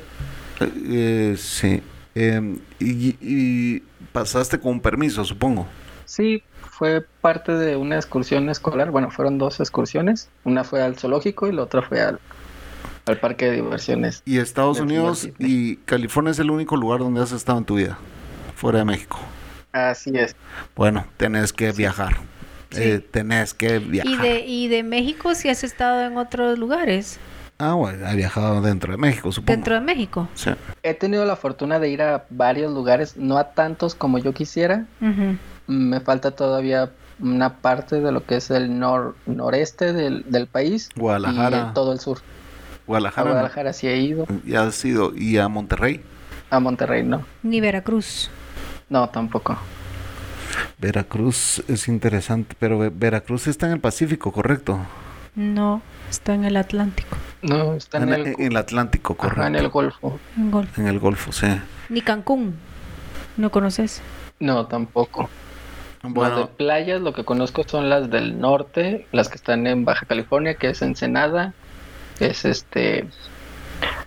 [0.62, 1.84] Eh, sí.
[2.16, 3.84] Em, y, y
[4.14, 5.68] pasaste con un permiso, supongo.
[6.06, 8.92] Sí, fue parte de una excursión escolar.
[8.92, 10.30] Bueno, fueron dos excursiones.
[10.44, 12.20] Una fue al zoológico y la otra fue al,
[13.06, 14.22] al parque de diversiones.
[14.26, 17.98] Y Estados Unidos y California es el único lugar donde has estado en tu vida,
[18.56, 19.20] fuera de México.
[19.72, 20.36] Así es.
[20.76, 22.18] Bueno, tenés que viajar.
[22.70, 22.82] Sí.
[22.82, 24.12] Eh, tenés que viajar.
[24.12, 27.20] ¿Y de, ¿Y de México si has estado en otros lugares?
[27.60, 29.52] Ah, bueno, ha viajado dentro de México, supongo.
[29.52, 30.28] Dentro de México.
[30.34, 30.52] Sí.
[30.82, 34.86] He tenido la fortuna de ir a varios lugares, no a tantos como yo quisiera.
[35.02, 35.38] Ujú.
[35.68, 40.90] Me falta todavía una parte de lo que es el nor noreste del, del país
[40.96, 41.70] Guadalajara.
[41.72, 42.18] y todo el sur.
[42.18, 43.26] A Guadalajara.
[43.26, 43.32] ¿no?
[43.34, 45.14] Guadalajara sí he ido, Ya has ido.
[45.16, 46.02] Y a Monterrey.
[46.50, 47.24] a Monterrey no.
[47.44, 48.30] Ni Veracruz.
[48.90, 49.58] No, tampoco.
[50.80, 54.80] Veracruz es interesante, pero Ve- Veracruz está en el Pacífico, correcto.
[55.36, 57.16] No, está en el Atlántico.
[57.42, 59.42] No, está en, en, el, en el Atlántico, correcto.
[59.42, 60.20] ajá, en el Golfo.
[60.38, 60.82] En Golfo.
[60.82, 61.48] En el Golfo, sí.
[61.90, 62.56] Ni Cancún.
[63.38, 64.02] ¿No conoces?
[64.40, 65.30] No, tampoco.
[66.04, 70.06] Las de playas, lo que conozco son las del norte, las que están en Baja
[70.06, 71.54] California, que es Ensenada,
[72.20, 73.08] es este,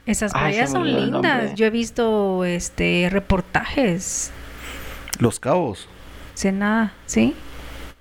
[0.04, 1.54] Esas Ay, playas son lindas.
[1.54, 4.30] Yo he visto este reportajes.
[5.18, 5.88] Los Cabos.
[6.34, 7.34] Sé nada, ¿sí?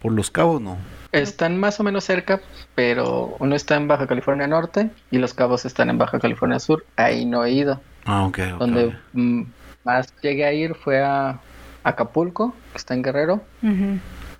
[0.02, 0.78] Por Los Cabos, no.
[1.14, 2.42] están más o menos cerca,
[2.76, 6.86] pero uno está en Baja California Norte y los cabos están en Baja California Sur.
[6.98, 7.80] Ahí no he ido.
[8.04, 8.40] Ah, ok.
[8.56, 8.60] ok.
[8.60, 9.44] Donde mm,
[9.86, 11.40] más llegué a ir fue a
[11.86, 13.42] Acapulco, que está en Guerrero,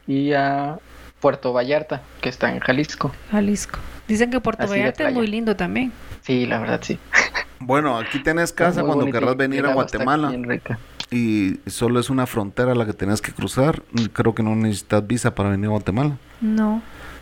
[0.08, 0.78] y a
[1.22, 3.12] Puerto Vallarta, que está en Jalisco.
[3.32, 3.80] Jalisco.
[4.08, 5.92] Dicen que Puerto Así Vallarta es muy lindo también.
[6.22, 7.00] Sí, la verdad sí.
[7.58, 10.30] Bueno, aquí tenés casa cuando bonito querrás venir a Guatemala.
[10.42, 10.78] rica.
[11.10, 13.82] Y solo es una frontera la que tenés que cruzar.
[14.14, 16.18] Creo que no necesitas visa para venir a Guatemala.
[16.42, 16.82] No.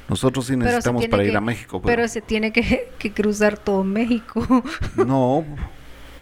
[0.10, 1.82] Nosotros sí necesitamos para ir a México.
[1.82, 4.46] Pero Pero, se tiene que, que cruzar todo México.
[4.96, 5.46] no,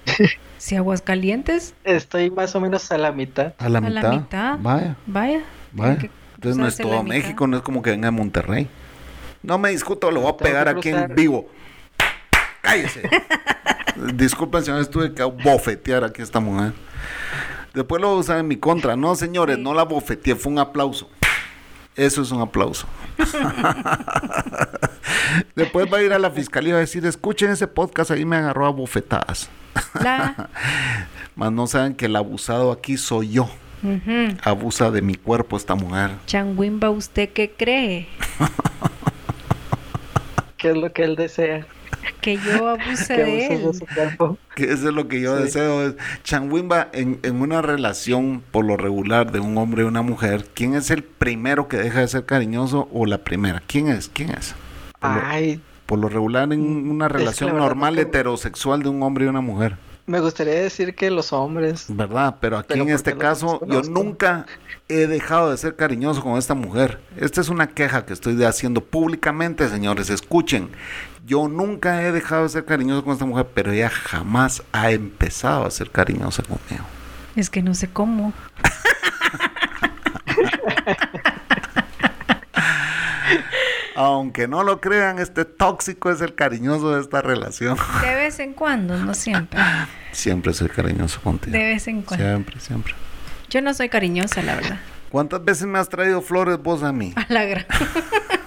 [0.57, 3.53] si Aguascalientes, Estoy más o menos a la mitad.
[3.57, 4.11] a la A la mitad.
[4.13, 4.57] mitad.
[4.61, 5.41] Vaya, vaya.
[5.71, 5.97] vaya.
[5.97, 7.15] que Entonces no es todo mitad.
[7.15, 8.67] México, no es como que venga a Monterrey.
[9.43, 11.49] No me discuto, lo voy a pegar aquí en vivo.
[12.61, 13.09] Cállese.
[14.13, 16.73] Disculpen, señores, tuve que bofetear aquí a esta mujer.
[17.73, 18.95] Después lo voy a usar en mi contra.
[18.95, 19.61] No, señores, Sí.
[19.63, 21.09] no la bofeteé, fue un aplauso.
[21.95, 22.87] Eso es un aplauso.
[25.55, 28.25] Después va a ir a la fiscalía y va a decir, escuchen ese podcast, ahí
[28.25, 29.49] me agarró a bofetadas.
[30.01, 30.49] La.
[31.35, 33.49] Más no saben que el abusado aquí soy yo.
[34.43, 36.11] Abusa de mi cuerpo esta mujer.
[36.27, 38.07] Changuimba, ¿usted qué cree?
[40.57, 41.65] ¿Qué es lo que él desea?
[42.21, 43.61] Que yo abuse Que de él.
[43.73, 44.37] su cuerpo.
[44.55, 45.43] Que eso es lo que yo Sí.
[45.43, 45.87] deseo.
[45.87, 50.45] Es, Changuimba, en, en una relación por lo regular de un hombre y una mujer,
[50.53, 53.61] ¿quién es el primero que deja de ser cariñoso o la primera?
[53.65, 54.09] ¿Quién es?
[54.13, 54.53] ¿Quién es?
[54.99, 59.01] Por lo, Ay, por lo regular en una que relación normal no- heterosexual de un
[59.01, 59.77] hombre y una mujer,
[60.07, 61.85] me gustaría decir que los hombres.
[61.87, 62.35] ¿verdad?
[62.41, 64.45] Pero aquí Pero en este caso yo nunca
[64.89, 66.99] he dejado de ser cariñoso con esta mujer.
[67.17, 70.09] Esta es una queja que estoy haciendo públicamente, señores.
[70.09, 70.69] Escuchen,
[71.25, 75.65] yo nunca he dejado de ser cariñoso con esta mujer, pero ella jamás ha empezado
[75.65, 76.85] a ser cariñosa conmigo.
[77.35, 78.33] Es que no sé cómo.
[83.95, 87.77] Aunque no lo crean, este tóxico es el cariñoso de esta relación.
[88.01, 89.59] De vez en cuando, no siempre.
[90.11, 91.55] Siempre soy cariñoso contigo.
[91.55, 92.25] De vez en cuando.
[92.25, 92.95] Siempre, siempre.
[93.49, 94.79] Yo no soy cariñosa, la verdad.
[95.11, 97.13] ¿Cuántas veces me has traído flores vos a mí?
[97.15, 97.65] A la gran.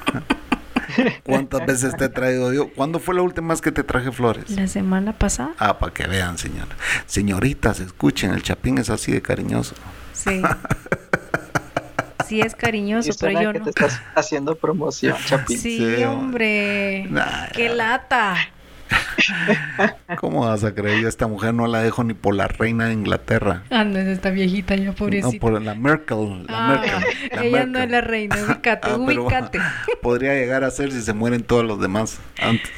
[1.25, 2.69] ¿Cuántas veces te he traído yo?
[2.73, 4.51] ¿Cuándo fue la última vez que te traje flores?
[4.51, 6.77] La semana pasada, Ah, para que vean, señora.
[7.07, 9.75] Señoritas, escuchen, el chapín es así de cariñoso.
[10.13, 10.43] sí.
[12.27, 13.65] Sí es cariñoso, Y pero yo que no.
[13.67, 15.59] te estás haciendo promoción, Chapín.
[15.59, 17.07] Sí, Sí, hombre.
[17.11, 18.37] Nah, Qué lata.
[20.19, 21.01] ¿Cómo vas a creer?
[21.01, 23.63] Yo a esta mujer no la dejo ni por la reina de Inglaterra.
[23.71, 25.39] Anda, esta viejita ya, No, pobrecita.
[25.41, 26.47] por la Merkel.
[26.47, 26.93] La Ah, Merkel.
[27.35, 29.59] la ella no es la reina, ubícate, Ah, pero ubícate.
[30.03, 32.71] podría llegar a ser si se mueren todos los demás antes.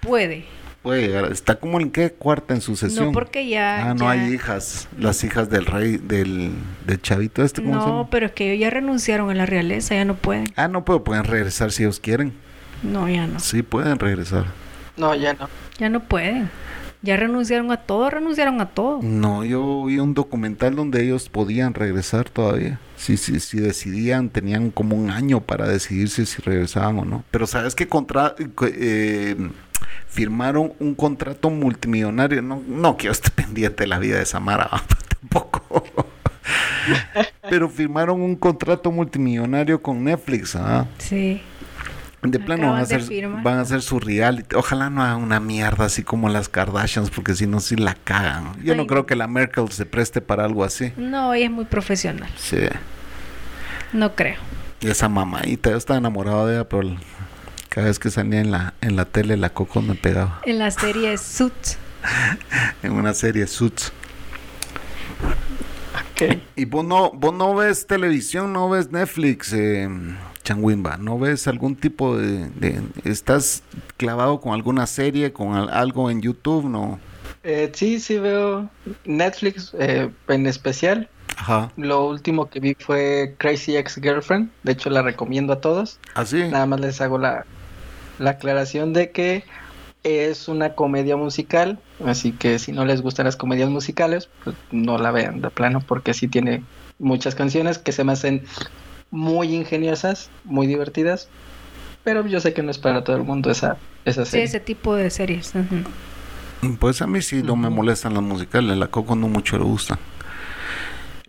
[0.00, 0.44] Puede.
[0.82, 1.32] Puede llegar.
[1.32, 3.06] Está como en qué cuarta en sucesión.
[3.06, 3.90] No, porque ya.
[3.90, 4.86] Ah, no ya- hay hijas.
[4.98, 6.50] Las hijas del rey, del,
[6.86, 9.94] del chavito este, ¿cómo se No, pero es que ellos ya renunciaron a la realeza,
[9.94, 10.44] ya no pueden.
[10.56, 12.34] Ah, no, pero pueden regresar si ellos quieren.
[12.82, 13.40] No, ya no.
[13.40, 14.44] Sí, pueden regresar.
[14.96, 15.48] No, ya no.
[15.78, 16.50] Ya no pueden.
[17.02, 19.00] Ya renunciaron a todo, renunciaron a todo.
[19.02, 22.80] No, yo vi un documental donde ellos podían regresar todavía.
[22.96, 27.24] Si, si, si decidían, tenían como un año para decidirse si regresaban o no.
[27.30, 29.36] Pero sabes que contra, eh,
[30.08, 32.40] firmaron un contrato multimillonario.
[32.40, 34.70] No, no quiero estar pendiente de la vida de Samara,
[35.20, 35.84] tampoco.
[37.50, 40.86] Pero firmaron un contrato multimillonario con Netflix, ¿ah?
[40.98, 41.42] Sí.
[42.30, 44.56] De plano van a, hacer, van a hacer su reality.
[44.56, 48.62] Ojalá no haga una mierda así como las Kardashians, porque si no, sí la cagan.
[48.62, 50.92] Yo no creo que la Merkel se preste para algo así.
[50.96, 52.30] No, ella es muy profesional.
[52.36, 52.58] Sí.
[53.92, 54.36] No creo.
[54.80, 56.96] Y esa mamadita, yo estaba enamorado de ella, pero
[57.68, 60.40] cada vez que salía en la, en la tele, la Coco me pegaba.
[60.44, 61.78] En la serie Suits.
[62.82, 63.92] en una serie Suits.
[66.56, 69.88] Y vos no, vos no ves televisión, no ves Netflix, eh,
[70.44, 73.62] Changuimba, no ves algún tipo de, ¿Estás
[73.96, 77.00] clavado con alguna serie, con algo en YouTube, no?
[77.42, 78.68] Eh, sí, sí veo
[79.04, 81.08] Netflix eh, en especial.
[81.36, 81.72] Ajá.
[81.76, 84.50] Lo último que vi fue Crazy Ex Girlfriend.
[84.62, 85.98] De hecho, la recomiendo a todos.
[86.14, 87.44] ¿Ah, Nada más les hago la,
[88.18, 89.44] la aclaración de que
[90.04, 94.98] es una comedia musical, así que si no les gustan las comedias musicales, pues no
[94.98, 96.62] la vean de plano, porque sí tiene
[96.98, 98.44] muchas canciones que se me hacen
[99.14, 101.28] muy ingeniosas, muy divertidas,
[102.02, 104.48] pero yo sé que no es para todo el mundo esa, esa serie.
[104.48, 105.52] Sí, ese tipo de series.
[106.80, 109.94] Pues a mí sí no me molestan las musicales, la Coco no mucho le gusta.
[109.94, 109.98] a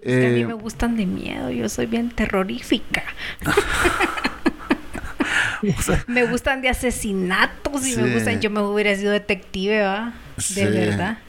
[0.03, 3.03] mí eh, me gustan de miedo, yo soy bien terrorífica.
[6.07, 8.41] me gustan de asesinatos y me gustan.
[8.41, 10.13] Yo me hubiera sido detective, ¿va?
[10.55, 11.19] De verdad.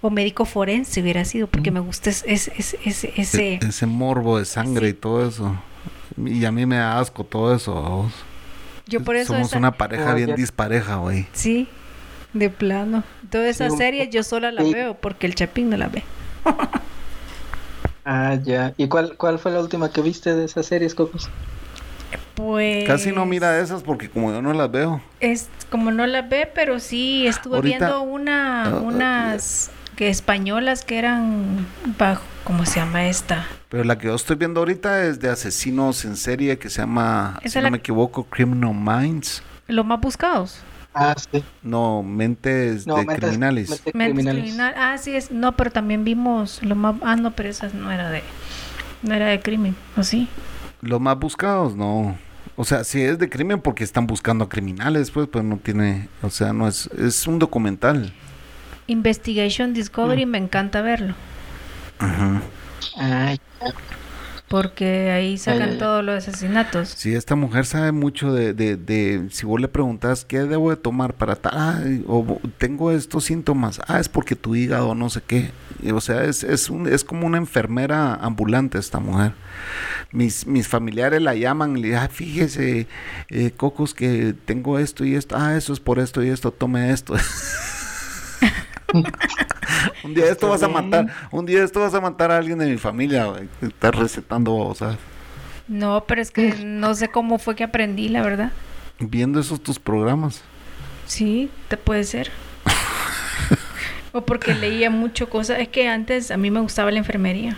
[0.00, 4.44] O médico forense hubiera sido, porque me gusta ese, ese, ese, e, ese, morbo de
[4.44, 5.56] sangre y todo eso.
[6.16, 8.10] Y a mí me da asco todo eso.
[8.86, 9.32] Yo por eso.
[9.32, 11.26] Somos una pareja bien dispareja, güey.
[11.32, 11.68] Sí,
[12.32, 13.04] de plano.
[13.30, 16.04] Toda esa serie yo sola la veo porque el Chapín no la ve.
[18.04, 18.74] ah, ya.
[18.76, 21.28] ¿Y cuál, cuál fue la última que viste de esas series, Cocos?
[22.34, 22.86] Pues.
[22.86, 25.00] Casi no mira esas porque como yo no las veo.
[25.20, 30.98] Es como no las ve, pero sí estuve viendo una, ah, unas que españolas que
[30.98, 31.66] eran
[31.98, 33.46] bajo, ¿cómo se llama esta?
[33.76, 37.38] Pero la que yo estoy viendo ahorita es de asesinos en serie que se llama,
[37.44, 39.42] si no me equivoco, Criminal Minds.
[39.68, 40.60] Los más buscados.
[40.94, 41.44] Ah, sí.
[41.62, 43.82] No, mentes de criminales.
[43.84, 44.58] criminales.
[44.58, 45.30] Ah, sí es.
[45.30, 46.96] No, pero también vimos lo más.
[47.02, 48.22] Ah, no, pero esa no era de.
[49.02, 50.26] No era de crimen, ¿o sí?
[50.80, 52.16] Los más buscados, no.
[52.56, 56.08] O sea, si es de crimen porque están buscando a criminales, pues, pues no tiene,
[56.22, 58.10] o sea, no es, es un documental.
[58.86, 60.30] Investigation Discovery, mm.
[60.30, 61.14] me encanta verlo.
[61.98, 62.40] Ajá.
[62.96, 63.38] Ay,
[64.48, 66.88] porque ahí sacan todos los asesinatos.
[66.88, 70.76] Sí, esta mujer sabe mucho de, de, de, si vos le preguntas qué debo de
[70.76, 75.50] tomar para tal, o tengo estos síntomas, ah, es porque tu hígado no sé qué.
[75.92, 79.32] O sea, es, es, un, es como una enfermera ambulante esta mujer.
[80.12, 82.86] Mis, mis familiares la llaman y le dicen, ah, fíjese,
[83.30, 86.92] eh, Cocos, que tengo esto y esto, ah, eso es por esto y esto, tome
[86.92, 87.14] esto.
[90.04, 92.66] un día esto vas a matar, un día esto vas a matar a alguien de
[92.66, 94.96] mi familia, Estás recetando, o sea.
[95.68, 98.52] No, pero es que no sé cómo fue que aprendí, la verdad.
[98.98, 100.42] Viendo esos tus programas.
[101.06, 102.30] Sí, te puede ser.
[104.12, 105.58] o porque leía mucho cosas.
[105.58, 107.56] Es que antes a mí me gustaba la enfermería,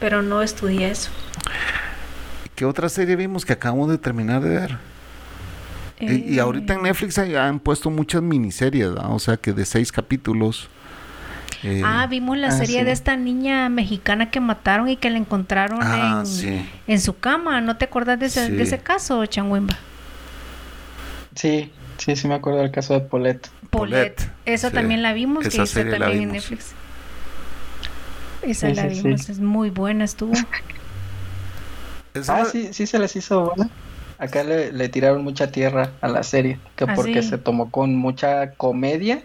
[0.00, 1.10] pero no estudié eso.
[2.54, 4.78] ¿Qué otra serie vimos que acabamos de terminar de ver?
[6.00, 10.68] Y, ahorita en Netflix han puesto muchas miniseries, o sea que de seis capítulos.
[11.64, 15.18] Eh, ah, vimos la ah, serie de esta niña mexicana que mataron y que la
[15.18, 16.22] encontraron ah,
[16.86, 17.60] en, su cama.
[17.60, 19.76] ¿No te acuerdas de ese, de ese caso, Changuimba?
[21.34, 23.50] Sí, sí, sí me acuerdo del caso de Paulette.
[23.70, 24.30] Paulette.
[24.44, 26.74] Esa también la vimos, que está también en Netflix.
[28.42, 30.32] Esa la vimos, es muy buena, estuvo.
[32.28, 33.68] ah, sí, sí se les hizo buena.
[34.18, 38.50] Acá le, tiraron mucha tierra a la serie, que ¿Ah, porque se tomó con mucha
[38.52, 39.22] comedia,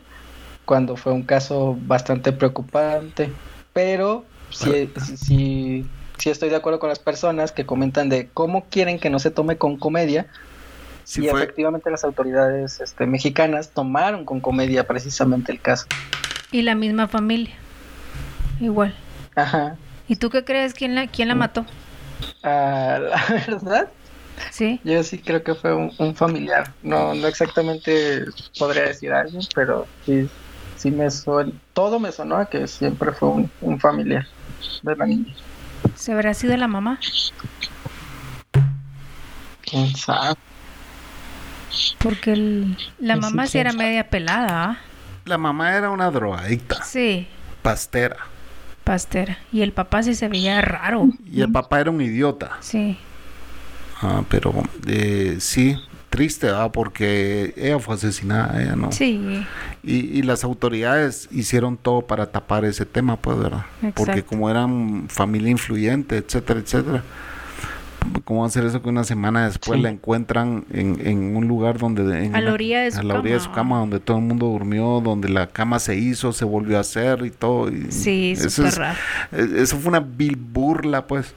[0.66, 3.32] cuando fue un caso bastante preocupante.
[3.74, 5.86] Pero sí, sí,
[6.18, 9.32] sí, estoy de acuerdo con las personas que comentan de cómo quieren que no se
[9.32, 10.28] tome con comedia.
[11.16, 15.88] y efectivamente las autoridades este, mexicanas tomaron con comedia precisamente el caso.
[16.52, 17.56] Y la misma familia.
[18.60, 18.94] Igual.
[19.36, 19.76] Ajá.
[20.08, 20.76] ¿Y tú qué crees?
[20.76, 21.40] ¿Quién la, quién la mm.
[21.40, 21.66] mató?
[22.44, 23.90] Ah, la verdad,
[24.52, 24.80] Sí.
[24.84, 26.74] Yo sí creo que fue un, familiar.
[26.84, 28.26] No, no exactamente
[28.58, 30.30] podría decir alguien, pero sí,
[30.78, 31.52] sí me suena.
[31.74, 33.30] Todo me sonó a que siempre fue
[33.62, 34.28] un, familiar
[34.82, 35.34] de la niña.
[35.96, 37.00] ¿Se habrá sido la mamá?
[39.62, 40.36] ¿Quién sabe?
[42.00, 42.68] Porque
[43.00, 44.64] la mamá sí era media pelada.
[44.64, 44.78] ¿ah?
[45.26, 46.84] La mamá era una drogadicta.
[46.84, 47.28] Sí.
[47.62, 48.18] Pastera.
[48.84, 49.38] Pastera.
[49.52, 51.08] Y el papá sí se veía raro.
[51.26, 52.58] Y el papá era un idiota.
[52.60, 52.98] Sí.
[54.04, 54.54] Ah, pero
[54.86, 55.78] eh, sí,
[56.10, 58.92] triste, porque ella fue asesinada, ella no.
[58.92, 59.46] Sí.
[59.82, 63.66] Y, las autoridades hicieron todo para tapar ese tema, pues, ¿verdad?
[63.96, 67.04] Porque como eran familia influyente, etcétera, etcétera,
[68.26, 72.26] ¿Cómo va a ser eso que una semana después la encuentran en, un lugar donde...
[72.26, 74.24] En a la orilla de su a la orilla de su cama, donde todo el
[74.24, 77.72] mundo durmió, donde la cama se hizo, se volvió a hacer y todo.
[77.90, 79.00] sí, súper raro.
[79.32, 81.34] Eso fue una vil burla, pues.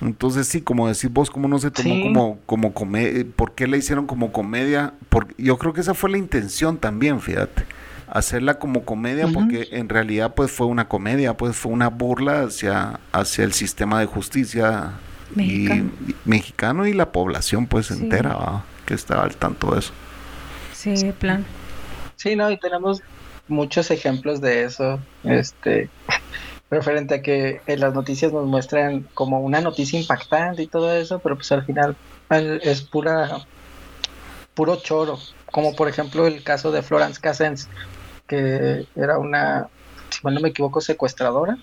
[0.00, 3.76] Entonces sí, como decís vos, como no se tomó como, como comedia, ¿por qué la
[3.76, 4.94] hicieron como comedia?
[5.08, 7.64] Porque yo creo que esa fue la intención también, fíjate.
[8.08, 13.00] Hacerla como comedia porque en realidad pues fue una comedia, pues fue una burla hacia,
[13.10, 14.92] hacia el sistema de justicia
[15.34, 16.86] mexicano y, mexicano.
[16.86, 19.92] y la población pues entera que estaba al tanto de eso.
[20.72, 21.44] Sí, de plan.
[22.14, 23.02] Sí, no, y tenemos
[23.48, 25.90] muchos ejemplos de eso, este,
[26.70, 31.18] referente a que en las noticias nos muestran como una noticia impactante y todo eso,
[31.20, 31.96] pero pues al final
[32.30, 33.46] es pura,
[34.54, 35.18] puro choro,
[35.52, 37.68] como por ejemplo el caso de Florence Cassens,
[38.26, 39.68] que era una,
[40.10, 41.58] si mal no me equivoco, secuestradora.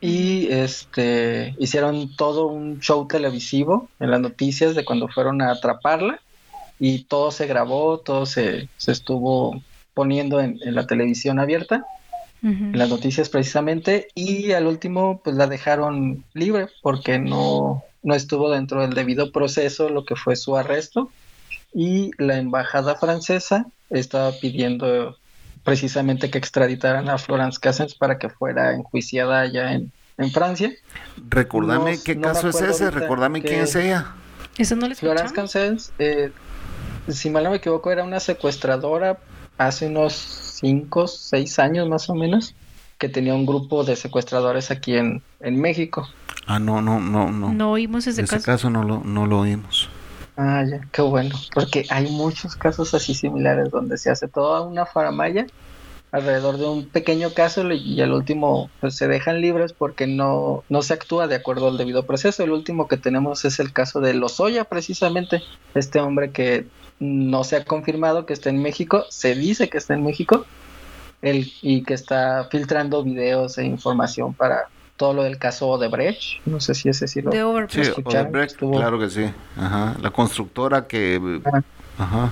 [0.00, 6.20] Y este hicieron todo un show televisivo en las noticias de cuando fueron a atraparla.
[6.80, 9.62] Y todo se grabó, todo se, estuvo
[9.94, 11.84] poniendo en, la televisión abierta,
[12.42, 14.08] en las noticias precisamente.
[14.14, 19.88] Y al último, pues la dejaron libre porque no, no estuvo dentro del debido proceso
[19.88, 21.10] lo que fue su arresto.
[21.72, 25.16] Y la embajada francesa estaba pidiendo
[25.64, 29.92] precisamente que extraditaran a Florence Cassens para que fuera enjuiciada allá en,
[30.32, 30.70] Francia.
[31.30, 34.14] Recordame qué caso es ese, recordame quién es ella.
[34.56, 36.30] Eso no le Florence Cassens, eh,
[37.08, 39.18] si mal no me equivoco, era una secuestradora
[39.58, 40.14] hace unos
[40.60, 42.54] 5, 6 años más o menos,
[42.98, 46.08] que tenía un grupo de secuestradores aquí en, en México.
[46.46, 47.52] Ah, no, no, no, no.
[47.52, 48.70] No oímos ese, ese caso.
[48.70, 49.88] no lo, no lo oímos.
[50.36, 54.86] Ah, ya, qué bueno, porque hay muchos casos así similares donde se hace toda una
[54.86, 55.46] faramaya
[56.10, 60.82] alrededor de un pequeño caso y al último pues se dejan libres porque no, no
[60.82, 62.44] se actúa de acuerdo al debido proceso.
[62.44, 65.42] El último que tenemos es el caso de Lozoya, precisamente,
[65.74, 66.66] este hombre que
[67.02, 70.46] no se ha confirmado que está en México, se dice que está en México,
[71.20, 76.46] el, y que está filtrando videos e información para todo lo del caso Odebrecht.
[76.46, 77.38] No sé si ese sí lo, de
[77.68, 79.28] sí, Odebrecht, claro que sí.
[79.56, 79.96] Ajá.
[80.00, 81.40] La constructora que...
[81.98, 82.30] Ajá.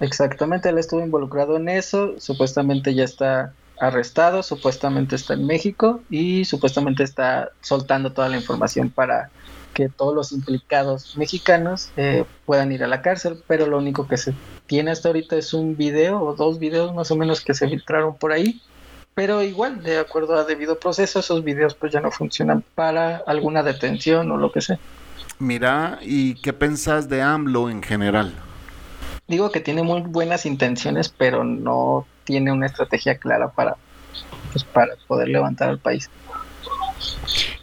[0.00, 2.14] Exactamente, él estuvo involucrado en eso.
[2.18, 8.90] Supuestamente ya está arrestado, supuestamente está en México y supuestamente está soltando toda la información
[8.90, 9.30] para
[9.74, 14.16] que todos los implicados mexicanos eh, puedan ir a la cárcel, pero lo único que
[14.16, 14.34] se
[14.66, 18.16] tiene hasta ahorita es un video o dos videos más o menos que se filtraron
[18.16, 18.60] por ahí
[19.14, 23.62] pero igual, de acuerdo a debido proceso, esos videos pues ya no funcionan para alguna
[23.62, 24.78] detención o lo que sea.
[25.38, 28.32] Mira, ¿y qué pensás de AMLO en general?
[29.26, 33.76] Digo que tiene muy buenas intenciones, pero no tiene una estrategia clara para,
[34.52, 36.08] pues, para poder levantar al país.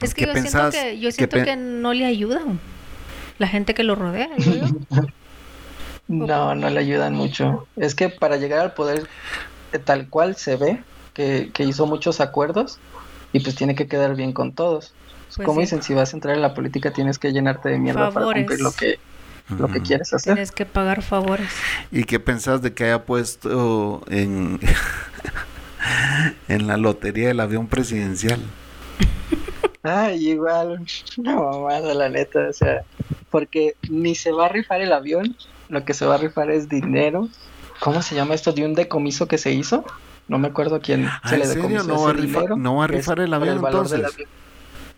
[0.01, 2.59] Es que yo siento, que, yo siento que no le ayudan
[3.39, 4.29] la gente que lo rodea.
[6.07, 7.67] no, no le ayudan mucho.
[7.75, 9.07] Es que para llegar al poder
[9.73, 10.81] eh, tal cual se ve,
[11.13, 12.79] que, hizo muchos acuerdos
[13.33, 14.93] y pues tiene que quedar bien con todos.
[15.35, 18.11] Pues Como dicen, si vas a entrar en la política tienes que llenarte de mierda
[18.11, 18.99] para cumplir lo que,
[19.49, 20.35] lo que quieres hacer.
[20.35, 21.49] Tienes que pagar favores.
[21.91, 24.59] ¿Y qué pensás de que haya puesto en,
[26.47, 28.39] en la lotería del avión presidencial?
[29.87, 30.85] Ah, igual,
[31.17, 32.83] una mamada la neta, o sea,
[33.29, 35.35] porque ni se va a rifar el avión,
[35.69, 37.29] lo que se va a rifar es dinero.
[37.79, 38.53] ¿Cómo se llama esto?
[38.53, 39.85] De un decomiso que se hizo
[40.27, 41.83] no me acuerdo quién ah, se le serio?
[41.83, 44.01] ¿No va, a rifar, ¿No va a rifar el avión entonces?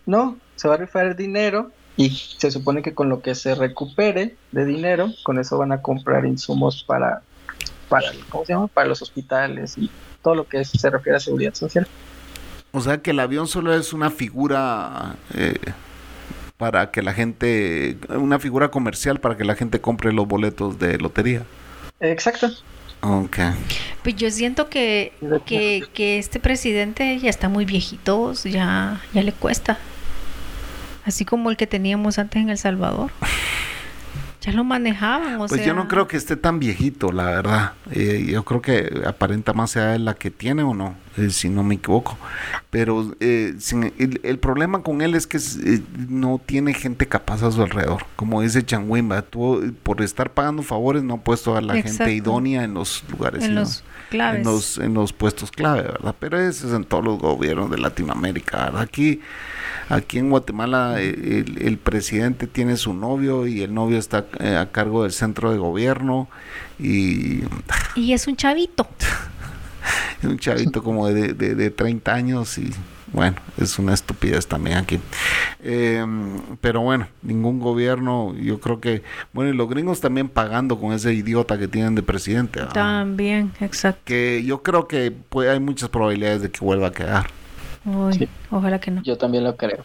[0.06, 3.54] No, se va a rifar el dinero y se supone que con lo que se
[3.54, 7.22] recupere de dinero, con eso van a comprar insumos para,
[7.88, 8.66] para ¿cómo se llama?
[8.68, 9.90] Para los hospitales y
[10.22, 11.86] todo lo que se refiere a seguridad social.
[12.72, 15.58] O sea que el avión solo es una figura eh,
[16.56, 20.98] para que la gente, una figura comercial para que la gente compre los boletos de
[20.98, 21.42] lotería.
[22.00, 22.50] Exacto.
[23.02, 23.38] Ok.
[24.02, 25.12] Pues yo siento que,
[25.46, 29.78] que, este presidente ya está muy viejito, ya, ya le cuesta.
[31.04, 33.10] Así como el que teníamos antes en El Salvador.
[34.40, 37.72] Ya lo manejaban, o pues yo no creo que esté tan viejito, la verdad.
[37.90, 41.62] Eh, yo creo que aparenta más sea la que tiene o no, eh, si no
[41.62, 42.16] me equivoco.
[42.70, 43.54] Pero eh,
[43.98, 45.38] el, problema con él es que
[46.08, 48.06] no tiene gente capaz a su alrededor.
[48.16, 52.64] Como dice Changuimba, tú por estar pagando favores no ha puesto a la gente idónea
[52.64, 53.44] en los lugares.
[53.44, 54.38] En los claves.
[54.38, 56.14] En los, en los puestos clave, ¿verdad?
[56.18, 58.80] Pero eso es en todos los gobiernos de Latinoamérica, ¿verdad?
[58.80, 59.20] Aquí
[59.88, 64.70] Aquí en Guatemala eh, el, presidente tiene su novio y el novio está eh, a
[64.70, 66.28] cargo del centro de gobierno
[66.78, 67.40] y...
[67.96, 68.88] Y es un chavito.
[70.22, 72.70] es un chavito como de, de, 30 años y
[73.12, 75.00] bueno, es una estupidez también aquí.
[75.62, 79.02] Em, pero bueno, ningún gobierno, yo creo que,
[79.32, 82.60] bueno, y los gringos también pagando con ese idiota que tienen de presidente.
[82.72, 84.02] También, exacto.
[84.04, 87.39] Que yo creo que pues, hay muchas probabilidades de que vuelva a quedar.
[88.50, 89.02] Ojalá que no.
[89.02, 89.84] Yo también lo creo.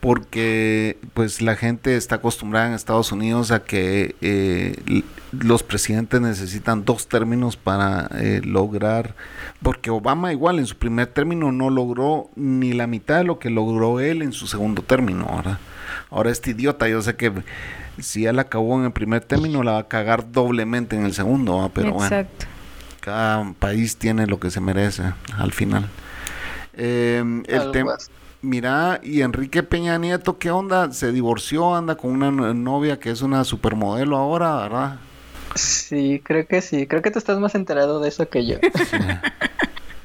[0.00, 5.02] Porque pues la gente está acostumbrada en Estados Unidos a que eh,
[5.32, 9.14] los presidentes necesitan dos términos para eh, lograr,
[9.62, 13.50] porque Obama igual en su primer término no logró ni la mitad de lo que
[13.50, 15.58] logró él en su segundo término, ahora
[16.10, 17.32] Ahora este idiota, yo sé que
[17.98, 21.70] si él acabó en el primer término la va a cagar doblemente en el segundo,
[21.74, 22.26] pero bueno,
[23.00, 25.02] cada país tiene lo que se merece
[25.36, 25.88] al final.
[26.76, 27.96] Eh, el tema
[28.46, 30.92] mira, y Enrique Peña Nieto, ¿qué onda?
[30.92, 34.96] Se divorció, anda con una novia que es una supermodelo ahora, ¿verdad?
[35.54, 36.86] Sí, creo que sí.
[36.86, 38.56] Creo que tú estás más enterado de eso que yo.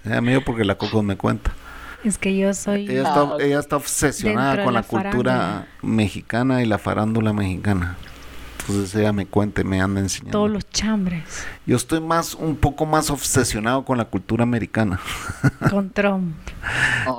[0.04, 0.12] Sí.
[0.12, 1.52] Amigo, porque la Coco me cuenta.
[2.04, 2.90] Es que yo soy...
[2.90, 7.98] Ella está, ah, ella está obsesionada con la, cultura mexicana y la farándula mexicana.
[8.68, 10.38] Entonces ella me cuenta y me anda enseñando.
[10.38, 11.24] Todos los chambres.
[11.66, 15.00] Yo estoy más, un poco más obsesionado con la cultura americana.
[15.70, 16.36] Con Trump.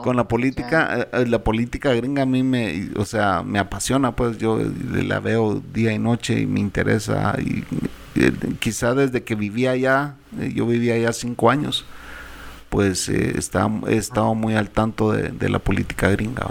[0.05, 4.15] con la política, eh, eh, la política gringa a mí me, o sea, me apasiona,
[4.15, 4.61] pues yo
[4.93, 7.35] la veo día y noche y me interesa.
[7.39, 7.65] Y,
[8.15, 10.15] eh, quizá desde que vivía allá,
[10.55, 11.85] yo vivía allá cinco años,
[12.69, 16.47] pues he estado muy al tanto de, la política gringa.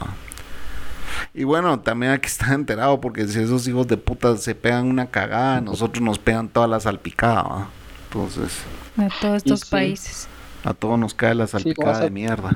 [1.33, 4.87] Y bueno, también hay que estar enterado porque si esos hijos de puta se pegan
[4.87, 7.67] una cagada, nosotros nos pegan todas las salpicadas.
[8.05, 8.59] Entonces...
[8.97, 10.27] A todos estos países.
[10.63, 12.51] A todos nos cae la salpicada de mierda.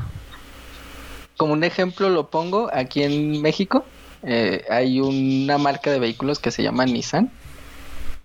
[1.38, 3.86] Como un ejemplo lo pongo, aquí en México
[4.24, 7.32] eh, hay una marca de vehículos que se llama Nissan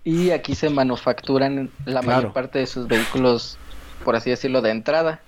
[0.03, 3.57] y aquí se manufacturan la mayor parte de sus vehículos,
[4.03, 5.21] por así decirlo, de entrada.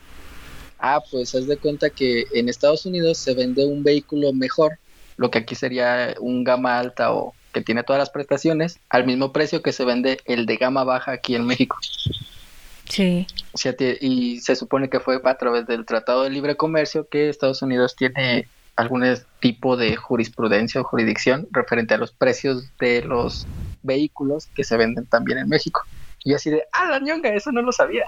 [0.79, 4.79] Ah, pues haz de cuenta que en Estados Unidos se vende un vehículo mejor
[5.23, 9.31] lo que aquí sería un gama alta o que tiene todas las prestaciones, al mismo
[9.31, 11.77] precio que se vende el de gama baja aquí en México.
[12.89, 13.25] Sí.
[14.01, 17.95] Y se supone que fue a través del Tratado de Libre Comercio que Estados Unidos
[17.95, 19.05] tiene algún
[19.39, 23.47] tipo de jurisprudencia o jurisdicción referente a los precios de los
[23.81, 25.83] vehículos que se venden también en México.
[26.25, 28.07] Y así de, ah, la ñonga, eso no lo sabía.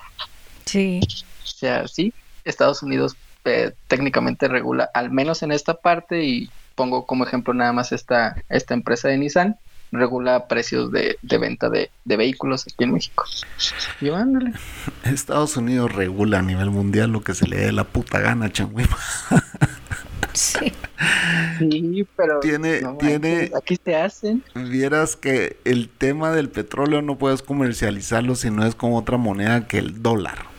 [0.66, 1.00] Sí.
[1.46, 2.14] O sea, sí,
[2.44, 7.74] Estados Unidos eh, técnicamente regula, al menos en esta parte, y pongo como ejemplo nada
[7.74, 9.58] más esta, esta empresa de Nissan,
[9.92, 13.24] regula precios de, venta de, vehículos aquí en México.
[14.02, 14.54] Y ándale.
[15.04, 18.98] Estados Unidos regula a nivel mundial lo que se le dé la puta gana, changüima.
[20.34, 20.74] Sí.
[21.60, 24.44] Sí, pero tiene, tiene, aquí se hacen.
[24.54, 29.66] Vieras que el tema del petróleo no puedes comercializarlo si no es con otra moneda
[29.66, 30.55] que el dólar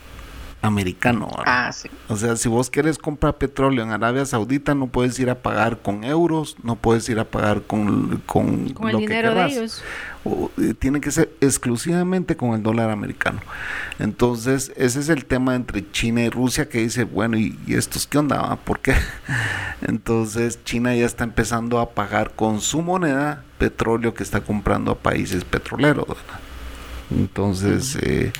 [0.66, 1.28] americano.
[1.44, 1.88] Ah, sí.
[2.08, 5.78] O sea, si vos querés comprar petróleo en Arabia Saudita, no puedes ir a pagar
[5.78, 9.82] con euros, no puedes ir a pagar con, con, el dinero de ellos.
[10.58, 13.40] Eh, tiene que ser exclusivamente con el dólar americano.
[13.98, 18.18] Entonces, ese es el tema entre China y Rusia que dice, bueno, ¿y, estos qué
[18.18, 18.56] onda?
[18.56, 18.94] ¿Por qué?
[19.82, 24.98] Entonces, China ya está empezando a pagar con su moneda petróleo que está comprando a
[24.98, 26.16] países petroleros.
[27.10, 28.32] Entonces, eh,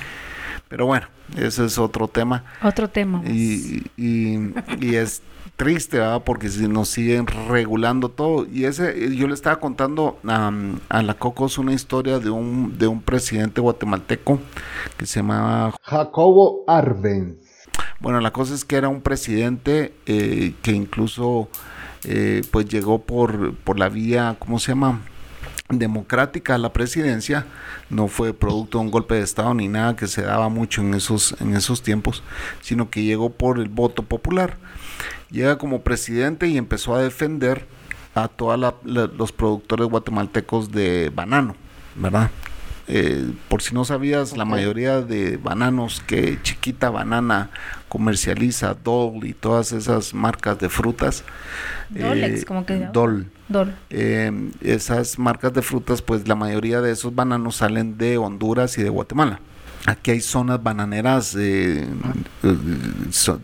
[0.67, 2.43] pero bueno, ese es otro tema.
[2.63, 3.21] Otro tema.
[3.25, 5.21] Y, y, es
[5.55, 6.21] triste, ¿verdad?
[6.23, 8.47] Porque si nos siguen regulando todo.
[8.51, 13.01] Y ese, yo le estaba contando a la Cocos una historia de un, de un
[13.01, 14.39] presidente guatemalteco
[14.97, 17.35] que se llamaba Jacobo Arbenz.
[17.99, 21.49] Bueno, la cosa es que era un presidente eh, que incluso
[22.03, 25.01] eh, pues llegó por, por la vía, ¿cómo se llama?
[25.69, 27.45] Democrática a la presidencia,
[27.89, 30.93] no fue producto de un golpe de Estado ni nada que se daba mucho en
[30.93, 32.23] esos, en esos tiempos,
[32.61, 34.57] sino que llegó por el voto popular.
[35.29, 37.65] Llega como presidente y empezó a defender
[38.15, 41.55] a todos los productores guatemaltecos de banano,
[41.95, 42.31] ¿verdad?
[42.89, 47.49] Eh, por si no sabías, la mayoría de bananos que Chiquita Banana
[47.89, 51.25] comercializa, Dol y todas esas marcas de frutas.
[51.89, 53.29] Dolex, como que Dol.
[53.89, 58.83] Eh, esas marcas de frutas, pues la mayoría de esos bananos salen de Honduras y
[58.83, 59.39] de Guatemala.
[59.85, 61.87] Aquí hay zonas bananeras, eh,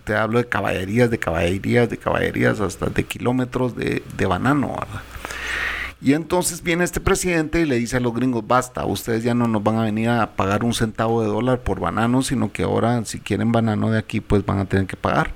[0.04, 4.76] te hablo de caballerías, de caballerías, de caballerías, hasta de kilómetros de, de banano.
[6.02, 9.48] Y entonces viene este presidente y le dice a los gringos, basta, ustedes ya no
[9.48, 13.06] nos van a venir a pagar un centavo de dólar por banano, sino que ahora
[13.06, 15.32] si quieren banano de aquí, pues van a tener que pagar.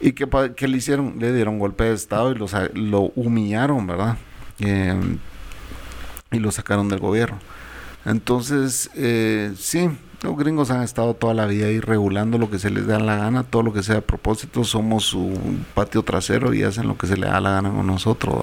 [0.00, 1.16] ¿Y qué, qué le hicieron?
[1.18, 4.16] Le dieron golpe de Estado y los, lo humillaron, ¿verdad?
[4.60, 5.18] Em,
[6.30, 7.38] y lo sacaron del gobierno.
[8.04, 9.90] Entonces, eh, sí,
[10.22, 13.16] Los gringos han estado toda la vida ahí regulando lo que se les da la
[13.16, 14.64] gana, todo lo que sea a propósito.
[14.64, 15.32] Somos su
[15.74, 18.42] patio trasero y hacen lo que se les da la gana con nosotros.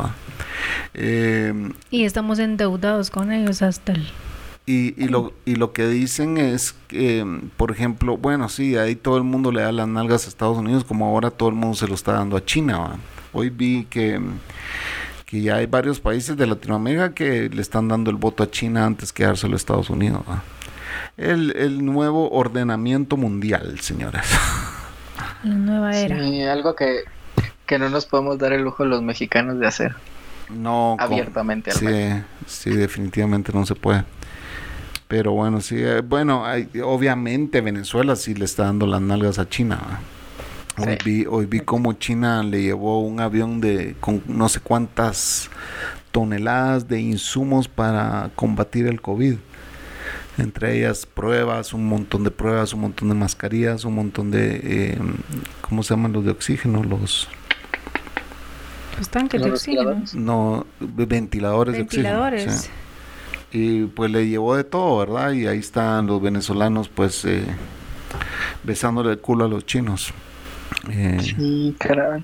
[0.93, 1.53] Eh,
[1.89, 4.07] y estamos endeudados con ellos hasta el
[4.65, 7.23] y, y, lo, y lo que dicen es que,
[7.55, 10.83] por ejemplo, bueno, sí, ahí todo el mundo le da las nalgas a Estados Unidos,
[10.83, 12.97] como ahora todo el mundo se lo está dando a China.
[13.31, 14.19] Hoy vi que,
[15.25, 18.85] que ya hay varios países de Latinoamérica que le están dando el voto a China
[18.85, 20.21] antes que dárselo a Estados Unidos.
[21.15, 24.25] El, el nuevo ordenamiento mundial, señores.
[25.43, 26.19] La nueva era.
[26.19, 27.01] Sí, algo que,
[27.67, 29.95] que no nos podemos dar el lujo los mexicanos de hacer.
[30.49, 31.71] No, abiertamente.
[31.71, 31.87] sí,
[32.47, 34.05] sí, definitivamente no se puede.
[35.07, 39.47] Pero bueno, sí, eh, bueno, hay, obviamente Venezuela sí le está dando las nalgas a
[39.47, 39.99] China.
[40.77, 45.49] Hoy, vi, hoy vi cómo China le llevó un avión de con no sé cuántas
[46.11, 49.35] toneladas de insumos para combatir el COVID.
[50.37, 54.97] Entre ellas pruebas, un montón de pruebas, un montón de mascarillas, un montón de, eh,
[55.61, 56.83] ¿cómo se llaman los de oxígeno?
[56.83, 57.29] Los...
[58.97, 60.03] Los tanques de oxígeno.
[60.13, 62.29] No, ventiladores, de oxígeno
[63.55, 65.31] y pues le llevó de todo, ¿verdad?
[65.31, 67.45] Y ahí están los venezolanos pues eh,
[68.63, 70.13] besándole el culo a los chinos.
[70.89, 72.21] Eh, sí, caray.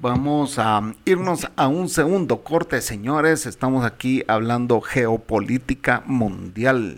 [0.00, 3.44] Vamos a irnos a un segundo corte, señores.
[3.44, 6.96] Estamos aquí hablando geopolítica mundial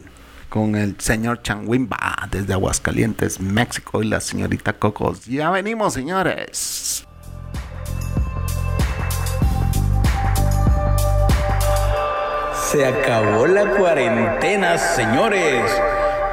[0.49, 5.26] con el señor Changuimba desde Aguascalientes, México y la señorita Cocos.
[5.26, 7.05] Ya venimos, señores.
[12.70, 15.62] Se acabó la cuarentena, señores.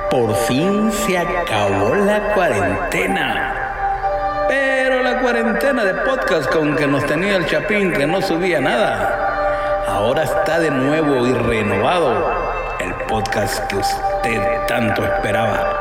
[0.09, 4.45] Por fin se acabó la cuarentena.
[4.47, 9.85] Pero la cuarentena de podcast con que nos tenía el Chapín que no subía nada.
[9.87, 12.33] Ahora está de nuevo y renovado
[12.79, 15.79] el podcast que usted tanto esperaba.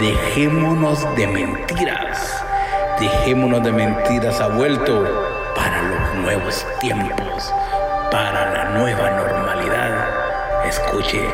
[0.00, 2.44] Dejémonos de mentiras.
[2.98, 7.54] Dejémonos de mentiras ha vuelto para los nuevos tiempos,
[8.12, 11.26] para la nueva normalidad escuche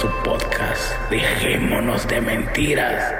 [0.00, 3.12] su podcast Dejémonos de Mentiras.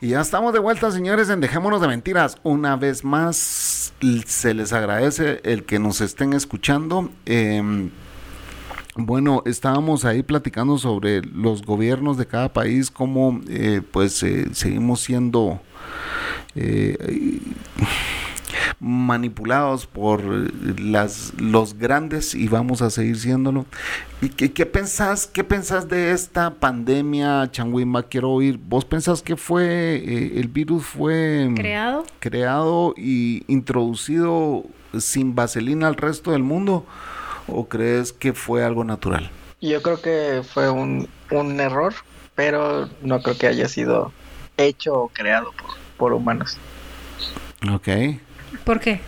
[0.00, 2.38] Y ya estamos de vuelta, señores, en Dejémonos de Mentiras.
[2.42, 3.92] Una vez más,
[4.24, 7.10] se les agradece el que nos estén escuchando.
[7.26, 7.90] Em,
[8.96, 15.00] bueno, estábamos ahí platicando sobre los gobiernos de cada país, cómo eh, pues eh, seguimos
[15.00, 15.60] siendo
[16.54, 17.40] eh,
[18.80, 20.22] manipulados por
[20.80, 23.66] las, los grandes y vamos a seguir siéndolo.
[24.22, 28.02] ¿Y qué, qué pensás, qué pensás de esta pandemia, Changuima?
[28.02, 32.04] Quiero oír, ¿vos pensás que fue, eh, el virus fue creado?
[32.18, 34.64] creado y introducido
[34.98, 36.86] sin vaselina al resto del mundo?
[37.52, 39.30] ¿O crees que fue algo natural?
[39.60, 41.94] Yo creo que fue un, un error,
[42.34, 44.12] pero no creo que haya sido
[44.56, 46.58] hecho o creado por, por humanos.
[47.72, 47.88] Ok.
[48.64, 49.00] ¿Por qué?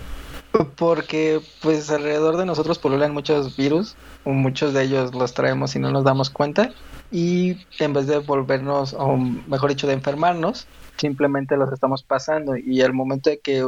[0.76, 5.90] Porque pues alrededor de nosotros pululan muchos virus, muchos de ellos los traemos y no
[5.90, 6.70] nos damos cuenta
[7.10, 10.66] y en vez de volvernos, o mejor dicho, de enfermarnos,
[10.96, 13.66] simplemente los estamos pasando y al momento de que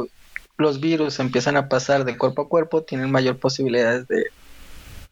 [0.57, 4.25] los virus empiezan a pasar de cuerpo a cuerpo, tienen mayor posibilidades de,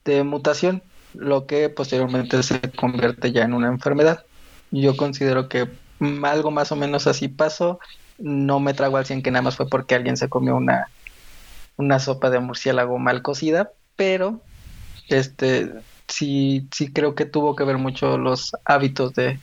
[0.05, 0.81] de mutación,
[1.13, 4.25] lo que posteriormente se convierte ya en una enfermedad.
[4.71, 5.67] Yo considero que
[6.23, 7.79] algo más o menos así pasó
[8.17, 10.87] no me trago al 100 que nada más fue porque alguien se comió una,
[11.77, 14.41] una sopa de murciélago mal cocida, pero
[15.07, 15.71] este
[16.07, 19.39] sí, sí creo que tuvo que ver mucho los hábitos de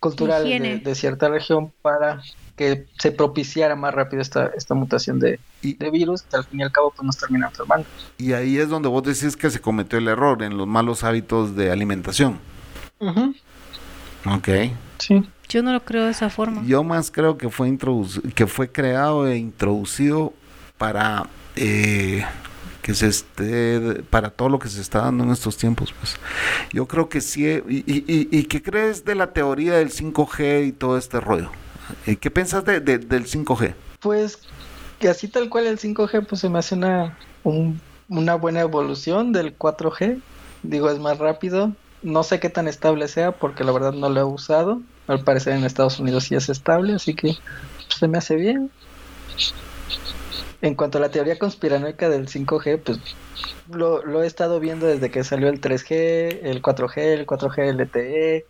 [0.00, 2.22] culturales de, cierta región para
[2.56, 5.40] que se propiciara más rápido esta, esta mutación de,
[5.72, 7.86] de, virus, que al fin y al cabo pues nos termina enfermando.
[8.18, 11.56] Y ahí es donde vos decís que se cometió el error en los malos hábitos
[11.56, 12.38] de alimentación.
[13.00, 14.48] Ok.
[14.98, 15.26] Sí.
[15.48, 16.62] Yo no lo creo de esa forma.
[16.64, 17.76] Yo más creo que fue
[18.34, 20.32] que fue creado e introducido
[20.78, 22.24] para eh,
[22.84, 26.16] que se esté para todo lo que se está dando en estos tiempos pues
[26.70, 30.72] yo creo que sí y, y, y, qué crees de la teoría del 5G y
[30.72, 31.50] todo este rollo
[32.06, 33.74] eh, ¿qué piensas de, del 5G?
[34.00, 34.38] pues
[35.04, 37.18] que así tal cual el 5G pues se me hace una
[38.08, 40.18] una buena evolución del 4G
[40.62, 44.20] digo es más rápido no sé qué tan estable sea porque la verdad no lo
[44.20, 44.80] he usado.
[45.06, 48.70] Al parecer en Estados Unidos sí es estable, así que pues, se me hace bien.
[50.62, 52.98] En cuanto a la teoría conspiranoica del 5G, pues
[53.70, 58.46] lo, he estado viendo desde que salió el 3G, el 4G, el 4G LTE,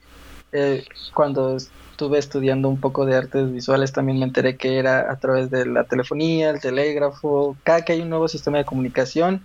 [0.52, 0.84] eh,
[1.14, 1.56] cuando
[1.94, 5.64] estuve estudiando un poco de artes visuales, también me enteré que era a través de
[5.64, 9.44] la telefonía, el telégrafo, cada que hay un nuevo sistema de comunicación,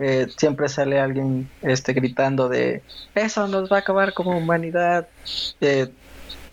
[0.00, 2.82] eh, siempre sale alguien este, gritando de
[3.14, 5.06] eso nos va a acabar como humanidad.
[5.60, 5.86] Eh,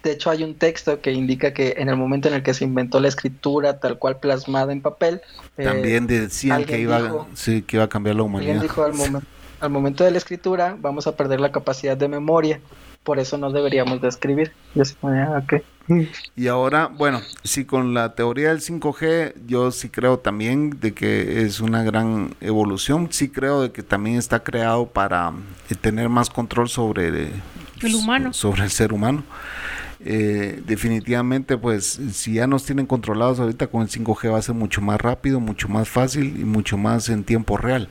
[0.03, 2.63] de hecho, hay un texto que indica que en el momento en el que se
[2.63, 5.21] inventó la escritura tal cual plasmada en papel,
[5.57, 8.61] eh, también decían que iba, sí, que iba a cambiar la humanidad.
[8.61, 8.93] dijo al,
[9.59, 12.61] al momento de la escritura vamos a perder la capacidad de memoria
[13.03, 14.51] por eso no deberíamos de escribir.
[15.03, 15.43] Ah,
[16.35, 21.43] y ahora, bueno, sí, con la teoría del 5G, yo sí creo también de que
[21.43, 25.33] es una gran evolución, sí creo de que también está creado para
[25.69, 27.31] eh, tener más control sobre
[27.81, 28.33] el humano.
[28.33, 29.23] Sobre el ser humano.
[30.03, 34.55] Eh, definitivamente, pues si ya nos tienen controlados ahorita con el 5G va a ser
[34.55, 37.89] mucho más rápido, mucho más fácil y mucho más en tiempo real.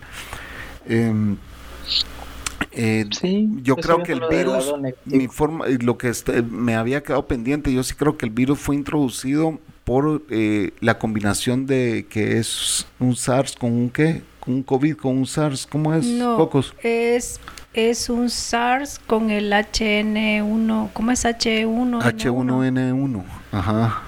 [2.73, 4.73] Eh, eh, yo creo que el virus,
[5.05, 8.59] mi forma, lo que este, me había quedado pendiente, yo sí creo que el virus
[8.59, 14.55] fue introducido por eh, la combinación de que es un SARS con un qué, con
[14.55, 16.07] un COVID, con un SARS, ¿cómo es?
[16.07, 16.51] No,
[16.83, 17.41] es
[17.73, 22.03] es un SARS con el HN1, ¿cómo es H1?
[22.03, 24.03] H1N1, ajá.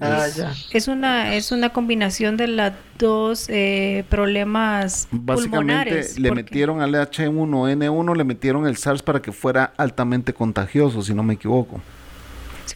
[0.00, 0.28] Ah,
[0.72, 8.16] es, una es una combinación de las dos eh, problemas Básicamente le metieron al H1N1,
[8.16, 11.80] le metieron el SARS para que fuera altamente contagioso, si no me equivoco.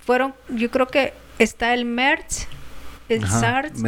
[0.04, 2.48] Fueron, yo creo que está el MERS,
[3.08, 3.80] el SARS,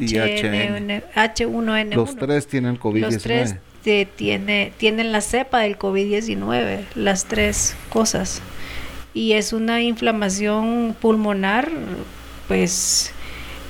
[0.00, 3.00] y el H, 1 n 1 Los tres tienen COVID-19.
[3.00, 3.54] Los tres
[4.16, 8.42] tiene, tienen la cepa del COVID-19, las tres cosas.
[9.14, 11.70] Y es una inflamación pulmonar
[12.50, 13.12] pues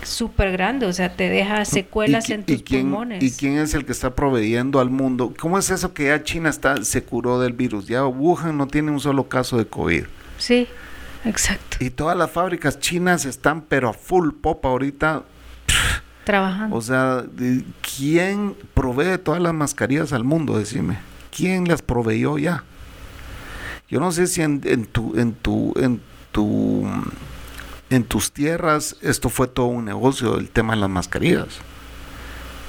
[0.03, 3.23] súper grande, o sea, te deja secuelas en tus pulmones.
[3.23, 5.35] ¿Y quién es el que está proveyendo al mundo?
[5.39, 7.89] ¿Cómo es eso que ya China está, se curó del virus?
[7.89, 10.05] Ya Wuhan no tiene un solo caso de COVID.
[10.39, 10.67] Sí,
[11.27, 11.77] exacto.
[11.79, 15.25] Y todas las fábricas chinas están pero a full pop ahorita.
[16.25, 16.75] Trabajando.
[16.75, 17.27] O sea,
[17.99, 20.59] ¿quién provee todas las mascarillas al mundo?
[20.59, 20.97] Decime.
[21.37, 22.65] ¿Quién las proveyó ya?
[23.91, 26.01] Yo no sé si en, en tu, en tu, en
[26.33, 26.87] tu
[27.91, 31.61] en tus tierras esto fue todo un negocio, el tema de las mascarillas.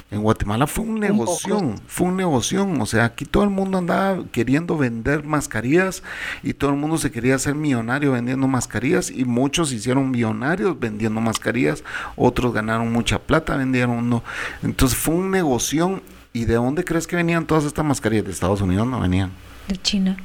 [0.09, 4.25] En Guatemala fue un negocio, fue un negocio, o sea, aquí todo el mundo andaba
[4.33, 6.03] queriendo vender mascarillas
[6.43, 11.21] y todo el mundo se quería hacer millonario vendiendo mascarillas y muchos hicieron millonarios vendiendo
[11.21, 11.85] mascarillas,
[12.17, 14.21] otros ganaron mucha plata vendiendo,
[14.63, 16.01] entonces fue un negocio
[16.33, 18.25] y ¿de dónde crees que venían todas estas mascarillas?
[18.25, 19.31] De Estados Unidos no venían.
[19.69, 20.17] De China.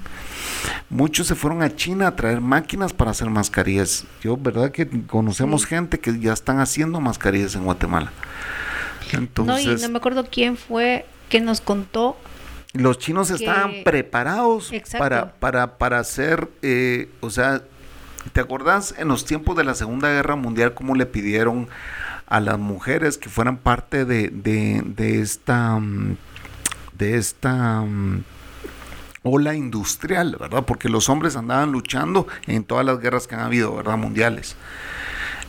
[0.89, 4.05] Muchos se fueron a China a traer máquinas para hacer mascarillas.
[4.23, 4.71] Yo, ¿verdad?
[4.71, 8.13] Que conocemos gente que ya están haciendo mascarillas en Guatemala.
[9.13, 12.17] Entonces, no, y no me acuerdo quién fue que nos contó.
[12.73, 17.63] Los chinos estaban preparados para, para, para hacer, eh, o sea,
[18.33, 21.69] ¿te acordás en los tiempos de la Segunda Guerra Mundial cómo le pidieron
[22.27, 26.17] a las mujeres que fueran parte de, de, de esta, mm,
[26.99, 28.25] de esta mm,
[29.27, 30.64] ola industrial, ¿verdad?
[30.64, 33.97] Porque los hombres andaban luchando en todas las guerras que han habido, ¿verdad?
[33.97, 34.57] Mundiales.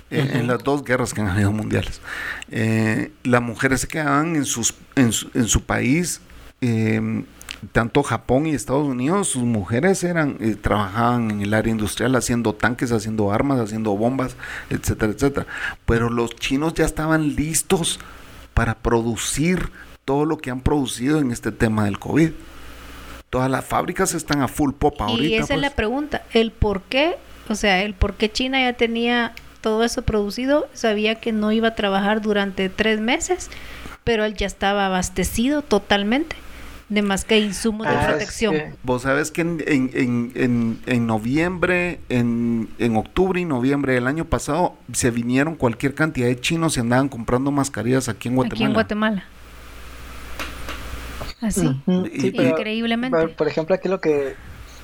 [0.09, 1.99] Eh, en las dos guerras que han habido mundiales.
[2.49, 6.21] Eh, las mujeres se quedaban en, sus, en, su, país,
[6.61, 7.25] em,
[7.73, 12.53] tanto Japón y Estados Unidos, sus mujeres eran, eh, trabajaban en el área industrial haciendo
[12.55, 14.37] tanques, haciendo armas, haciendo bombas,
[14.69, 15.47] etcétera, etcétera.
[15.85, 17.99] Pero los chinos ya estaban listos
[18.53, 19.71] para producir
[20.05, 22.31] todo lo que han producido en este tema del COVID.
[23.29, 25.23] Todas las fábricas están a full pop ahorita.
[25.23, 25.75] Y esa es la pues.
[25.75, 27.15] pregunta, el por qué,
[27.49, 31.69] o sea, el por qué China ya tenía todo eso producido, sabía que no iba
[31.69, 33.49] a trabajar durante tres meses,
[34.03, 36.35] pero él ya estaba abastecido totalmente
[36.89, 38.55] de más que insumos de ah, protección.
[38.83, 44.75] Vos sabes que en, en, en, en noviembre, en, octubre y noviembre del año pasado,
[44.93, 48.55] se vinieron cualquier cantidad de chinos y andaban comprando mascarillas aquí en Guatemala.
[48.55, 49.25] Aquí en Guatemala.
[51.41, 53.27] Así, increíblemente.
[53.29, 54.35] Por, ejemplo, aquí lo que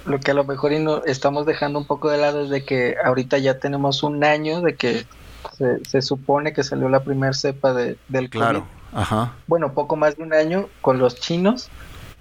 [0.06, 0.74] lo que a lo mejor
[1.06, 4.76] estamos dejando un poco de lado es de que ahorita ya tenemos un año de
[4.76, 5.06] que
[5.88, 8.68] se, supone que salió la primera cepa de, del claro.
[8.94, 9.34] Ajá.
[9.48, 11.70] Bueno, poco más de un año con los chinos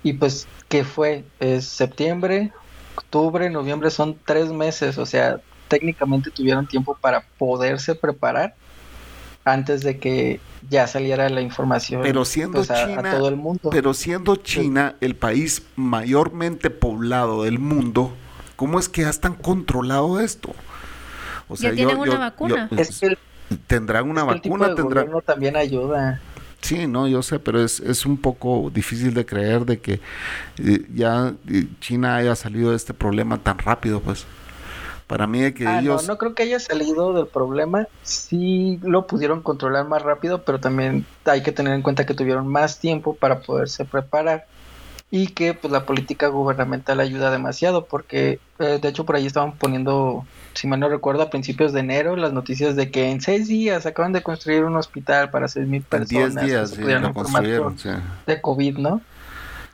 [0.03, 1.25] y pues ¿qué fue?
[1.39, 2.53] Es septiembre,
[2.97, 8.55] octubre, noviembre, son tres meses, o sea, técnicamente tuvieron tiempo para poderse preparar
[9.45, 10.41] antes de que
[10.71, 13.71] ya saliera la información pero siendo pues, China, todo el mundo.
[13.71, 18.13] Pero siendo China el país mayormente poblado del mundo,
[18.57, 20.55] ¿cómo es que ya están controlado esto?
[21.49, 22.71] O sea, ya tienen una vacuna.
[23.67, 26.21] tendrán una vacuna, tendrán también ayuda.
[26.63, 29.95] Sí, no, yo sé, pero es, es un poco difícil de creer de que
[30.59, 34.25] eh, ya eh, China haya salido de este problema tan rápido, pues
[35.13, 36.05] Para mí que ah, ellos...
[36.05, 37.87] No, no creo que haya salido del problema.
[38.03, 42.49] Sí lo pudieron controlar más rápido, pero también hay que tener en cuenta que tuvieron
[42.49, 44.47] más tiempo para poderse preparar
[45.11, 49.53] y que pues la política gubernamental ayuda demasiado porque eh, de hecho por ahí estaban
[49.53, 53.47] poniendo si mal no recuerdo a principios de enero las noticias de que en seis
[53.47, 57.79] días acaban de construir un hospital para seis mil personas diez días sí, lo construyeron
[57.79, 57.91] sí.
[58.27, 59.03] de covid no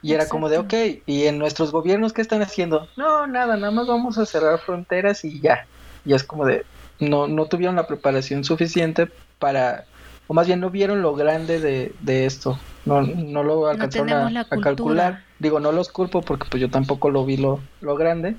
[0.03, 0.75] y era como de, ok,
[1.07, 2.89] ¿y en nuestros gobiernos qué están haciendo?
[2.97, 5.67] No, nada, nada más vamos a cerrar fronteras y ya.
[6.05, 6.65] Y es como de,
[7.01, 9.85] no, no tuvieron la preparación suficiente para,
[10.27, 12.59] o más bien no vieron lo grande de, de esto.
[12.85, 15.25] No, no lo alcanzaron a, a, calcular.
[15.41, 18.37] Digo, no los culpo porque pues yo tampoco lo vi lo, lo grande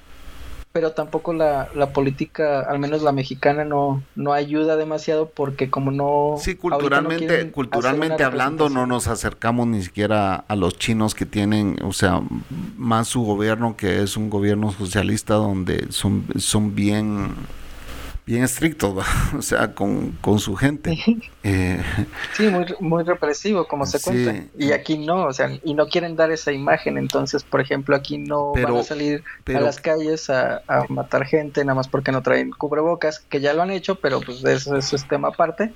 [0.79, 5.91] pero tampoco la, la, política, al menos la mexicana, no, no ayuda demasiado porque como
[5.91, 6.35] no...
[6.39, 11.75] Sí, culturalmente, no culturalmente hablando no nos acercamos ni siquiera a los chinos que tienen,
[11.83, 12.21] o sea,
[12.77, 17.33] más su gobierno que es un gobierno socialista donde son, son bien
[18.29, 18.95] bien estricto,
[19.37, 20.97] o sea, con, con su gente.
[21.43, 21.81] Eh,
[22.37, 24.03] sí, muy, muy represivo, como se sí.
[24.05, 24.45] cuenta.
[24.55, 26.99] Y aquí no, o sea, y no quieren dar esa imagen.
[26.99, 30.85] Entonces, por ejemplo, aquí no pero, van a salir pero, a las calles a, a,
[30.89, 34.43] matar gente nada más porque no traen cubrebocas, que ya lo han hecho, pero pues
[34.43, 35.73] eso, eso es tema aparte.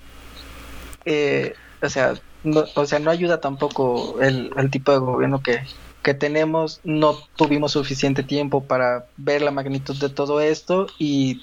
[1.06, 5.64] Eh, o sea, no, o sea, no ayuda tampoco el, el tipo de gobierno que,
[6.04, 11.42] que tenemos, no tuvimos suficiente tiempo para ver la magnitud de todo esto y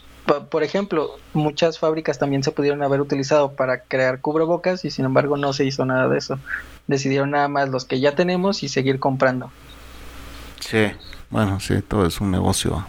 [0.50, 5.36] por ejemplo, muchas fábricas también se pudieron haber utilizado para crear cubrebocas y sin embargo
[5.36, 6.38] no se hizo nada de eso.
[6.86, 9.50] Decidieron nada más los que ya tenemos y seguir comprando.
[10.60, 10.88] Sí,
[11.30, 12.84] bueno, sí, todo es un negocio.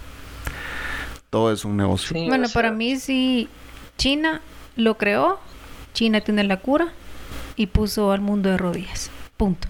[1.30, 2.10] Todo es un negocio.
[2.18, 3.48] Sí, bueno, o sea, para mí sí,
[3.98, 4.42] China
[4.76, 5.40] lo creó,
[5.94, 6.90] China tiene la cura
[7.56, 9.10] y puso al mundo de rodillas.
[9.38, 9.68] Punto.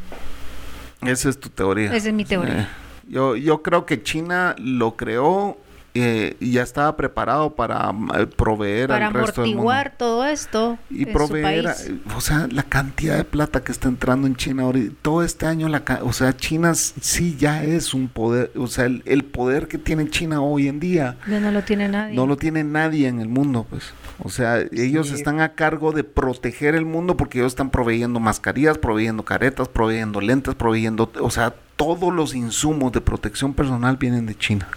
[1.02, 1.94] Esa es tu teoría.
[1.94, 2.62] Esa es mi teoría.
[2.62, 2.68] Eh,
[3.08, 5.58] yo, yo creo que China lo creó
[5.94, 9.72] eh, ya estaba preparado para eh, proveer para al resto del mundo.
[9.72, 11.76] amortiguar todo esto y proveer, a,
[12.16, 15.68] o sea, la cantidad de plata que está entrando en China ahorita, todo este año,
[15.68, 19.78] la, o sea, China sí ya es un poder, o sea, el, el, poder que
[19.78, 23.20] tiene China hoy en día ya no lo tiene nadie, no lo tiene nadie en
[23.20, 25.16] el mundo, pues, o sea, ellos sí.
[25.16, 30.22] están a cargo de proteger el mundo porque ellos están proveyendo mascarillas, proveyendo caretas, proveyendo
[30.22, 34.70] lentes, proveyendo, o sea, todos los insumos de protección personal vienen de China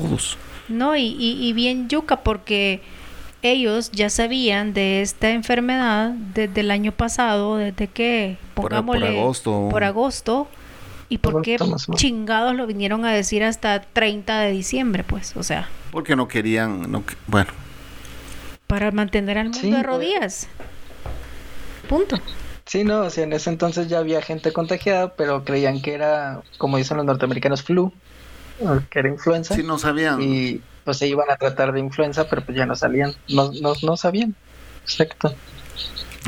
[0.00, 0.38] todos.
[0.68, 2.80] No, y, y, y, bien yuca porque
[3.42, 9.18] ellos ya sabían de esta enfermedad desde el año pasado, desde que, pongámosle, por, por
[9.18, 9.68] agosto.
[9.70, 10.48] Por agosto.
[11.08, 11.56] ¿Y por qué
[11.94, 15.36] chingados lo vinieron a decir hasta 30 de diciembre, pues?
[15.36, 15.68] O sea.
[15.92, 17.52] Porque no querían, no, bueno.
[18.66, 20.48] Para mantener al mundo sí, de rodillas.
[21.88, 22.18] Punto.
[22.64, 26.42] Sí, no, o sea, en ese entonces ya había gente contagiada, pero creían que era,
[26.58, 27.92] como dicen los norteamericanos, flu
[28.90, 29.54] que era influenza.
[29.54, 30.20] Sí, no sabían.
[30.20, 33.74] Y pues se iban a tratar de influenza, pero pues ya no salían, no, no,
[33.82, 34.34] no sabían.
[34.84, 35.34] Exacto.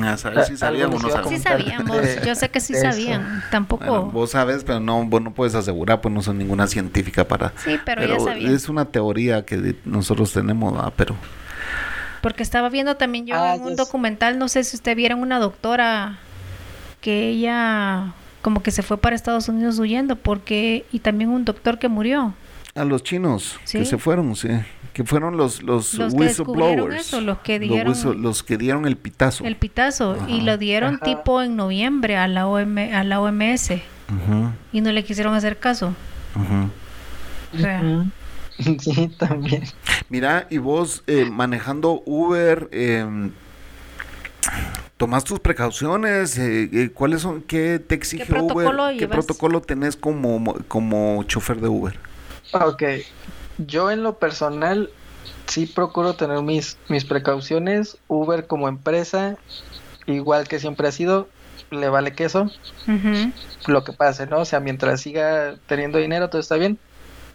[0.02, 1.30] A saber si sabíamos no sabíamos.
[1.30, 2.82] Sí sabíamos, yo sé que sí Eso.
[2.82, 3.84] sabían, tampoco.
[3.84, 7.52] Bueno, vos sabes, pero no, vos no puedes asegurar, pues no son ninguna científica para...
[7.56, 8.54] Sí, pero, pero ya sabían.
[8.54, 10.92] Es una teoría que nosotros tenemos, ¿verdad?
[10.96, 11.16] pero...
[12.20, 13.76] Porque estaba viendo también yo ah, en un yes.
[13.76, 16.18] documental, no sé si usted vieron una doctora
[17.00, 18.12] que ella
[18.42, 22.34] como que se fue para Estados Unidos huyendo porque y también un doctor que murió.
[22.74, 23.78] A los chinos ¿Sí?
[23.78, 24.48] que se fueron, sí,
[24.92, 28.86] que fueron los los, los whistleblowers, que eso, los que dieron los, los, que dieron
[28.86, 29.44] el pitazo.
[29.44, 30.30] El pitazo Ajá.
[30.30, 31.04] y lo dieron Ajá.
[31.04, 33.70] tipo en noviembre a la OM, a la OMS.
[33.72, 34.54] Ajá.
[34.72, 35.94] Y no le quisieron hacer caso.
[37.54, 38.04] O sea,
[38.80, 39.64] Sí, también.
[40.08, 43.30] Mira, y vos eh, manejando Uber, eh,
[44.96, 48.68] tomas tus precauciones, eh, eh, ¿cuáles son, qué te exige ¿Qué Uber?
[48.90, 49.16] ¿Qué llevas?
[49.16, 51.98] protocolo tenés como, como chofer de Uber?
[52.52, 52.82] Ok,
[53.58, 54.90] yo en lo personal
[55.46, 57.98] sí procuro tener mis, mis precauciones.
[58.08, 59.36] Uber como empresa,
[60.06, 61.28] igual que siempre ha sido,
[61.70, 62.50] le vale queso.
[62.86, 63.32] Uh -huh.
[63.66, 64.40] Lo que pase, ¿no?
[64.40, 66.78] O sea, mientras siga teniendo dinero, todo está bien.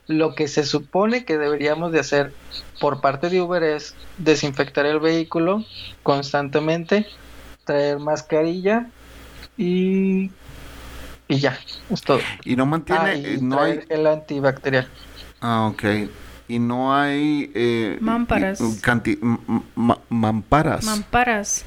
[0.07, 2.33] Lo que se supone que deberíamos de hacer
[2.79, 5.63] por parte de Uber es desinfectar el vehículo
[6.03, 7.07] constantemente
[7.63, 8.87] traer mascarilla
[9.57, 10.29] y
[11.27, 11.57] y ya,
[11.89, 12.19] es todo.
[12.43, 14.87] Y no mantiene, ah, y no hay el antibacterial.
[15.41, 15.83] Ah, ok.
[16.47, 18.61] Y no hay eh, mamparas.
[18.81, 19.17] Canti
[20.09, 20.83] mamparas.
[20.83, 21.65] Mamparas.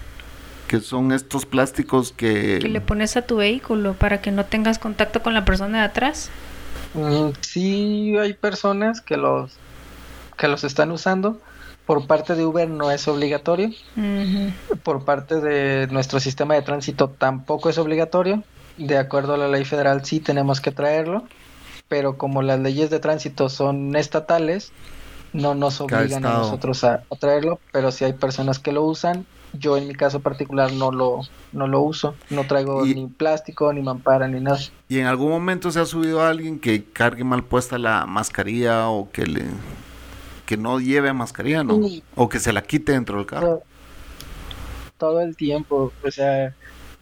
[0.68, 2.58] Que son estos plásticos que...
[2.60, 5.84] Que le pones a tu vehículo para que no tengas contacto con la persona de
[5.84, 6.30] atrás.
[6.96, 9.52] Mm, sí, hay personas que los
[10.36, 11.40] que los están usando,
[11.86, 13.68] por parte de Uber no es obligatorio.
[13.96, 14.52] Uh -huh.
[14.82, 18.42] Por parte de nuestro sistema de tránsito tampoco es obligatorio.
[18.76, 21.24] De acuerdo a la ley federal sí tenemos que traerlo.
[21.88, 24.72] Pero como las leyes de tránsito son estatales,
[25.32, 29.76] no nos obligan a nosotros a, traerlo, pero si hay personas que lo usan, yo
[29.76, 31.20] en mi caso particular no lo,
[31.52, 34.58] no lo uso, no traigo ni plástico, ni mampara, ni nada.
[34.88, 39.10] ¿Y en algún momento se ha subido alguien que cargue mal puesta la mascarilla o
[39.10, 39.44] que le
[40.46, 41.80] que no lleve mascarilla, ¿no?
[42.14, 43.62] O que se la quite dentro del carro.
[44.96, 46.54] todo el tiempo, o sea,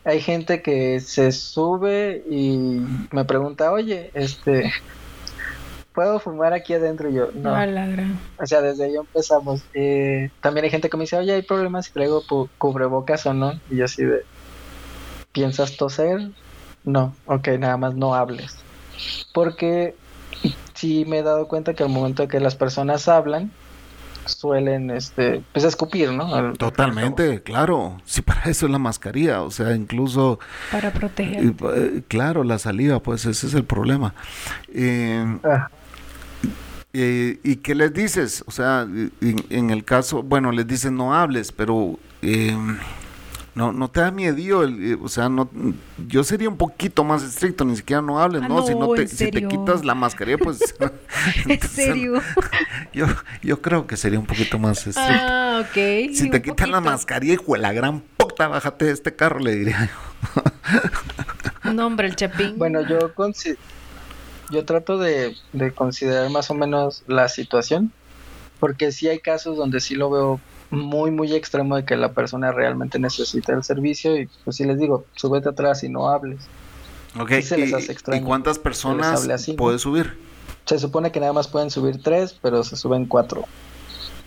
[0.04, 2.80] hay gente que se sube y
[3.12, 4.72] me pregunta, oye, este,
[5.94, 7.08] ¿puedo fumar aquí adentro?
[7.08, 7.52] Y yo, no.
[7.52, 9.62] O sea, desde ahí empezamos.
[9.72, 12.22] Eh, también hay gente que me dice, oye, ¿hay problemas si traigo
[12.58, 13.52] cubrebocas o no?
[13.70, 14.24] Y yo así de,
[15.32, 16.30] ¿piensas toser?
[16.84, 18.56] No, ok, nada más no hables.
[19.32, 19.94] Porque
[20.74, 23.50] sí me he dado cuenta que al momento que las personas hablan,
[24.26, 26.52] suelen este pues escupir, ¿no?
[26.54, 28.00] Totalmente, claro.
[28.04, 30.40] Sí, para eso es la mascarilla, o sea, incluso
[30.72, 31.54] para proteger.
[31.76, 34.14] Eh, claro, la saliva, pues ese es el problema.
[34.72, 35.68] Eh, ah.
[36.94, 38.42] Eh, ¿Y qué les dices?
[38.46, 39.12] O sea, en,
[39.50, 41.98] en, el caso, bueno, les dicen no hables, pero
[43.54, 45.48] no, no te da miedo, eh, o sea, no,
[46.08, 48.66] yo sería un poquito más estricto, ni siquiera no hables, ah, ¿no?
[48.66, 50.74] Si, no te, si te quitas la mascarilla, pues...
[51.46, 52.20] ¿En serio?
[52.92, 53.06] Yo,
[53.42, 55.02] yo creo que sería un poquito más estricto.
[55.02, 56.14] Ah, ok.
[56.14, 59.54] Si te quitas la mascarilla, hijo de la gran puta, bájate de este carro, le
[59.56, 59.90] diría
[61.64, 61.72] yo.
[61.72, 62.56] no, hombre, el chapín.
[62.56, 63.12] Bueno, yo,
[64.50, 67.92] yo trato de, de considerar más o menos la situación,
[68.60, 70.40] porque sí hay casos donde sí lo veo
[70.70, 74.78] muy, muy extremo de que la persona realmente necesita el servicio y pues si les
[74.78, 76.40] digo, súbete atrás y no hables.
[77.18, 77.30] Ok,
[78.12, 80.18] ¿Y, cuántas personas puede subir?
[80.64, 83.44] Se supone que nada más pueden subir tres, pero se suben cuatro.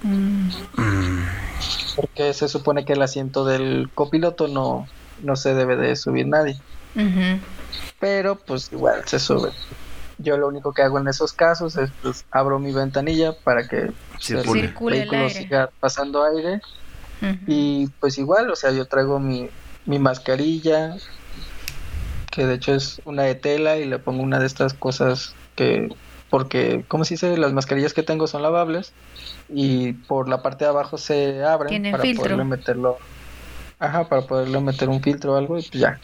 [0.03, 0.49] Mm.
[1.95, 4.87] Porque se supone que el asiento del copiloto no,
[5.21, 6.57] no se debe de subir nadie.
[7.99, 9.51] Pero pues igual se sube.
[10.19, 13.91] Yo lo único que hago en esos casos es pues abro mi ventanilla para que
[14.29, 16.61] el vehículo siga pasando aire.
[17.47, 19.49] Y pues igual, o sea, yo traigo mi,
[19.85, 20.95] mi mascarilla,
[22.37, 25.89] que de hecho es una de tela y le pongo una de estas cosas que
[26.29, 28.93] porque como se dice las mascarillas que tengo son lavables
[29.49, 32.97] y por la parte de abajo se abren para poderle meterlo
[33.79, 35.99] ajá para poderle meter un filtro o algo y pues ya.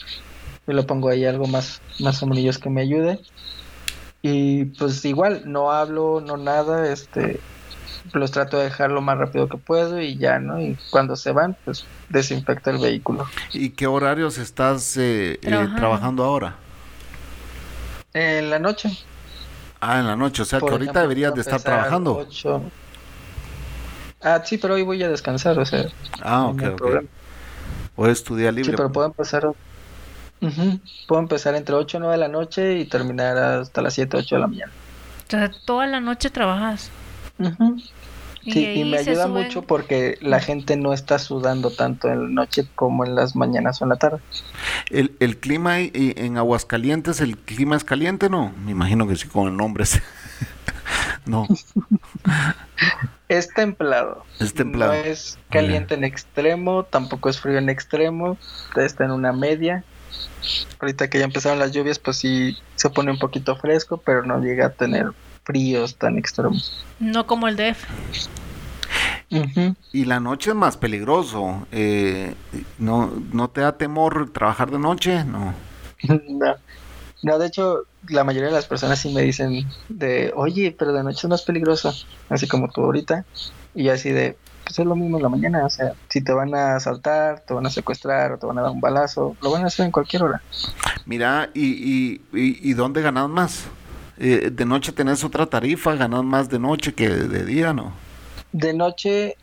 [0.66, 3.20] Yo le pongo ahí algo más más o menos que me ayude
[4.26, 7.42] y pues igual, no hablo, no nada, este,
[8.14, 10.62] los trato de dejar lo más rápido que puedo y ya, ¿no?
[10.62, 13.28] Y cuando se van, pues desinfecta el vehículo.
[13.52, 16.56] ¿Y qué horarios estás eh, eh, trabajando ahora?
[18.14, 18.98] En la noche.
[19.82, 22.26] Ah, en la noche, o sea que ahorita deberías de estar trabajando.
[24.22, 25.88] Ah, sí, pero hoy voy a descansar, o sea.
[26.22, 27.04] Ah, ok, ok.
[27.98, 28.72] O estudiar libre.
[28.72, 28.90] Sí, pero
[30.50, 33.94] puedo empezar Puedo empezar entre 8 o 9 de la noche y terminar hasta las
[33.94, 34.72] 7 8 de la mañana.
[35.28, 36.92] O sea, toda la noche trabajas.
[38.44, 42.68] Sí, y, me ayuda mucho porque la gente no está sudando tanto en la noche
[42.76, 44.20] como en las mañanas o en la tarde.
[44.90, 48.52] ¿El, el clima en Aguascalientes, el clima es caliente, no?
[48.66, 49.86] Me imagino que sí, con el nombre.
[51.26, 51.48] no.
[53.30, 54.26] es templado.
[54.42, 54.92] Es templado.
[54.92, 58.38] No es caliente en extremo, tampoco es frío en extremo,
[58.76, 59.86] está en una media.
[60.80, 64.40] Ahorita que ya empezaron las lluvias, pues sí se pone un poquito fresco, pero no
[64.40, 65.12] llega a tener
[65.44, 66.84] fríos tan extremos.
[67.00, 67.86] No como el DF.
[69.92, 71.66] Y la noche es más peligroso.
[71.72, 72.36] Eh,
[72.78, 75.24] ¿no, ¿No te da temor trabajar de noche?
[75.24, 75.54] No.
[76.30, 76.56] no.
[77.24, 81.04] No, de hecho, la mayoría de las personas sí me dicen de, oye, pero de
[81.04, 81.94] noche es más peligroso,
[82.30, 83.26] así como tú ahorita.
[83.74, 84.38] Y así de,
[84.74, 87.54] pues es lo mismo en la mañana, o sea, si te van a asaltar, te
[87.54, 89.92] van a secuestrar o te van a dar un balazo, lo van a hacer en
[89.92, 90.42] cualquier hora.
[91.06, 93.66] Mira, ¿y, y, y, dónde ganas más?
[94.18, 95.94] Eh, ¿De noche tenés otra tarifa?
[95.94, 97.94] ¿Ganas más de noche que de día, no?
[98.52, 99.38] De noche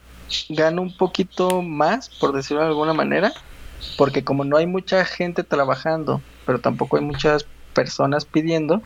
[0.48, 3.32] gano un poquito más, por decirlo de alguna manera,
[3.96, 8.82] porque como no hay mucha gente trabajando, pero tampoco hay muchas personas pidiendo,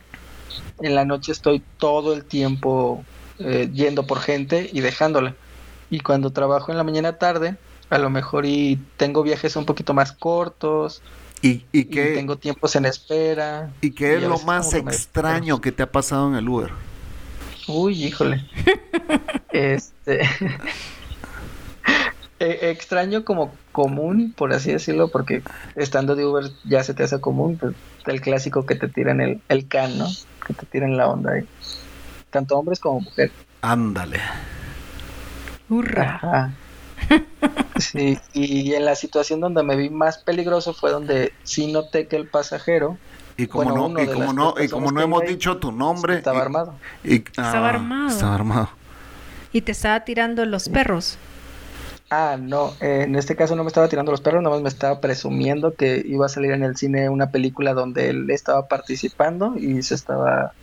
[0.79, 3.03] en la noche estoy todo el tiempo
[3.39, 5.33] eh, yendo por gente y dejándola
[5.89, 7.55] y cuando trabajo en la mañana tarde,
[7.89, 11.01] a lo mejor y tengo viajes un poquito más cortos.
[11.41, 13.69] ¿Y, y, tengo tiempos en espera.
[13.81, 16.71] ¿Y qué es lo más extraño que te ha pasado en el Uber?
[17.67, 18.45] Uy, híjole.
[19.51, 20.21] este.
[22.37, 25.41] E, extraño como común, por así decirlo, porque
[25.77, 27.73] estando de Uber ya se te hace común, pues,
[28.07, 30.07] el clásico que te tiran el, el can, ¿no?
[30.45, 31.31] Que te tiran la onda.
[32.31, 33.31] Tanto hombres como mujeres.
[33.61, 34.19] Ándale.
[35.69, 36.53] Hurra.
[37.77, 42.15] Sí, y en la situación donde me vi más peligroso fue donde sí noté que
[42.15, 42.97] el pasajero
[43.37, 46.15] y como no, y como no, y como no hemos dicho tu nombre.
[46.15, 46.73] Estaba armado.
[47.03, 48.07] Y, estaba ah, armado.
[48.07, 48.69] Estaba armado.
[49.51, 51.17] Y te estaba tirando los perros.
[52.09, 54.69] Ah, no, eh, en este caso no me estaba tirando los perros, nada más me
[54.69, 59.55] estaba presumiendo que iba a salir en el cine una película donde él estaba participando
[59.57, 60.53] y se estaba,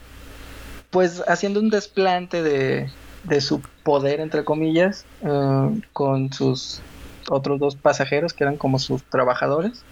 [0.91, 2.91] pues, haciendo un desplante de,
[3.25, 6.81] de su poder, entre comillas, eh, con sus
[7.29, 9.85] otros dos pasajeros que eran como sus trabajadores.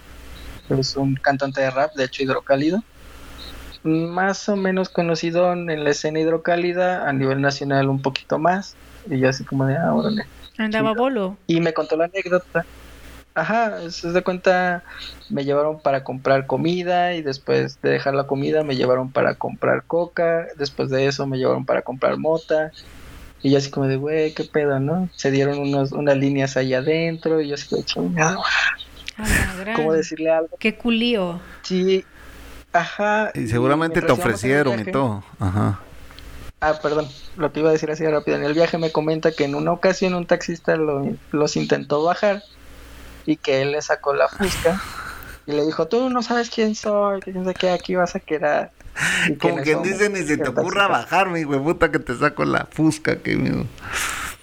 [0.69, 2.83] Es un cantante de rap, de hecho hidrocálido.
[3.83, 8.77] Más o menos conocido en la escena hidrocálida, a nivel nacional un poquito más.
[9.09, 10.27] Y yo así como de, ah, órale.
[10.59, 11.39] Andaba bolo.
[11.47, 12.67] Y me contó la anécdota.
[13.35, 14.83] Ajá, se de cuenta,
[15.31, 19.85] me llevaron para comprar comida y después de dejar la comida me llevaron para comprar
[19.85, 22.73] coca, después de eso me llevaron para comprar mota
[23.43, 25.09] y yo así como de, güey, qué pedo, ¿no?
[25.15, 28.43] Se dieron unos, unas líneas ahí adentro y yo así como, chingado.
[29.77, 30.57] ¿Cómo decirle algo?
[30.59, 31.41] Qué culío.
[31.63, 32.05] Sí,
[32.73, 33.31] ajá.
[33.35, 35.81] Y seguramente te ofrecieron y todo, ajá.
[36.63, 38.37] Ah, perdón, lo que iba a decir así rápido.
[38.37, 42.43] En el viaje me comenta que en una ocasión un taxista los intentó bajar
[43.25, 44.81] y que él le sacó la fusca
[45.47, 48.73] y le dijo, tú no sabes quién soy, que piensa que aquí vas a quedar.
[49.41, 53.17] Como quien dice, ni se te ocurra bajarme, güey, puta, que te saco la fusca,
[53.17, 53.67] que miedo.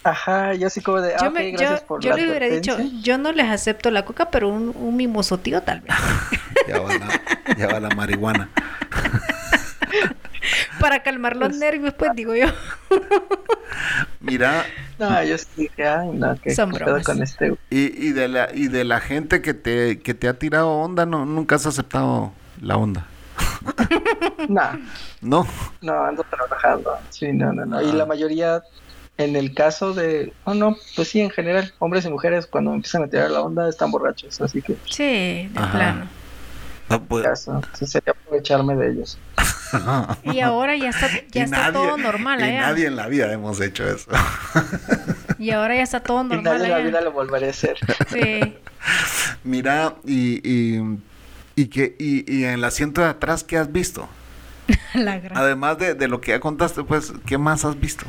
[0.03, 3.33] Ajá, yo así como de, ah, yo, me, yo, yo le hubiera dicho, yo no
[3.33, 5.93] les acepto la coca, pero un, un mimosotío tal vez.
[6.67, 8.49] ya, va la, ya va la marihuana.
[10.79, 12.47] Para calmar los pues, nervios, pues digo yo.
[14.21, 14.65] Mira.
[14.97, 16.55] No, yo sí que, ay, no, que
[17.03, 17.55] con este.
[17.69, 21.05] Y, y, de la, y de la gente que te, que te ha tirado onda,
[21.05, 22.31] no, nunca has aceptado
[22.61, 23.05] la onda.
[24.49, 24.63] no.
[25.21, 25.47] No.
[25.81, 26.97] No, ando trabajando.
[27.09, 27.81] Sí, no, no, no.
[27.81, 28.07] Y la ah.
[28.07, 28.63] mayoría,
[29.17, 30.33] en el caso de.
[30.43, 33.69] Oh, no, pues sí, en general, hombres y mujeres, cuando empiezan a tirar la onda,
[33.69, 34.41] están borrachos.
[34.41, 34.75] Así que.
[34.85, 36.07] Sí, de plano.
[36.89, 39.17] No, caso, sería aprovecharme de ellos.
[40.23, 42.39] y ahora ya está, ya está todo normal.
[42.39, 44.09] Y nadie en la vida hemos hecho eso.
[45.37, 46.39] y ahora ya está todo normal.
[46.39, 47.77] Y nadie en la vida lo volveré a hacer.
[48.09, 48.55] Sí.
[49.43, 50.97] Mira, y, y,
[51.57, 54.07] y, que, y, y en el asiento de atrás, ¿qué has visto?
[54.93, 55.35] la gran...
[55.35, 58.05] Además de, de, lo que ya contaste, pues, ¿qué más has visto?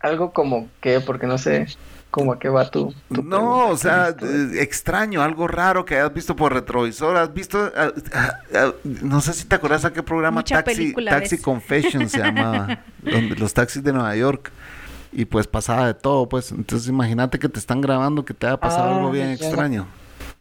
[0.00, 1.66] algo como que, porque no sé,
[2.10, 2.92] como a qué va tú.
[3.08, 7.16] no, o sea, eh, extraño, algo raro que hayas visto por retrovisor.
[7.16, 11.38] Has visto, ah, ah, ah, no sé si te acuerdas a qué programa Taxi, Taxi
[11.38, 14.50] Confession se llamaba, los taxis de Nueva York.
[15.12, 16.52] Y pues pasaba de todo, pues.
[16.52, 19.86] Entonces imagínate que te están grabando, que te haya pasado algo bien extraño.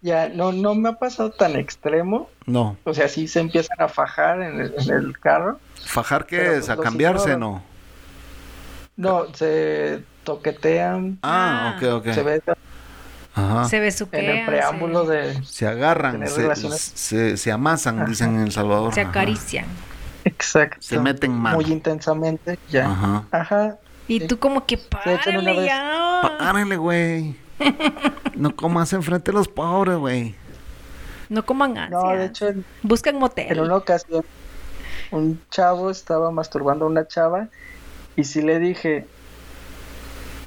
[0.06, 2.30] Ya, no, no me ha pasado tan extremo.
[2.46, 2.78] No.
[2.84, 5.60] O sea, sí se empiezan a fajar en el, carro.
[5.84, 6.68] ¿Fajar qué es?
[6.68, 7.36] Pues, ¿A cambiarse?
[7.38, 7.64] No.
[8.98, 11.18] No, se toquetean.
[11.24, 12.14] Ah, ok, ok.
[12.14, 12.40] Se ve,
[13.34, 13.66] Ajá.
[13.66, 15.44] Se su En el preámbulo de.
[15.44, 18.94] Se agarran, se, se, amasan, dicen en El Salvador.
[18.94, 19.66] Se acarician.
[20.24, 20.78] Exacto.
[20.82, 21.56] Se meten mal.
[21.56, 22.92] Muy intensamente, ya.
[22.92, 23.24] Ajá.
[23.32, 23.78] Ajá.
[24.08, 26.36] Y tú como que párale ya.
[26.38, 27.45] Párale, güey.
[28.36, 30.36] no comas enfrente de los pobres, güey.
[31.30, 32.04] No coman ansias.
[32.04, 32.48] No, de hecho.
[32.84, 33.52] Buscan motel.
[33.52, 34.24] En una ocasión,
[35.12, 37.50] un chavo estaba masturbando a una chava
[38.16, 39.08] y si le dije,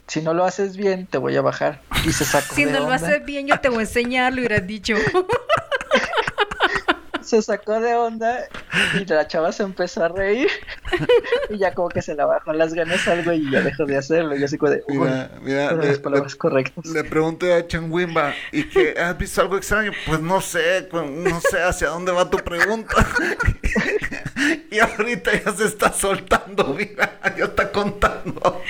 [0.07, 1.83] si no lo haces bien, te voy a bajar.
[2.05, 4.67] Y se sacó Si no lo haces bien, yo te voy a enseñar, lo hubieras
[4.67, 4.95] dicho.
[7.29, 8.49] se sacó de onda
[8.95, 10.49] y la chava se empezó a reír.
[11.51, 14.37] Y ya como que se la bajó las ganas algo y ya dejó de hacerlo.
[14.37, 18.65] Y así como de mira, mira las palabras le, correctas le pregunté a Changuimba y
[18.65, 22.95] que has visto algo extraño pues no sé no sé hacia dónde va tu pregunta
[24.71, 28.63] y ahorita ya se está soltando mira ya está contando.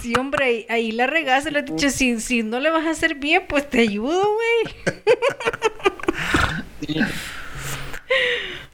[0.00, 3.14] Sí, hombre, ahí la regaste, le he dicho, si, si no le vas a hacer
[3.14, 4.74] bien, pues te ayudo, güey.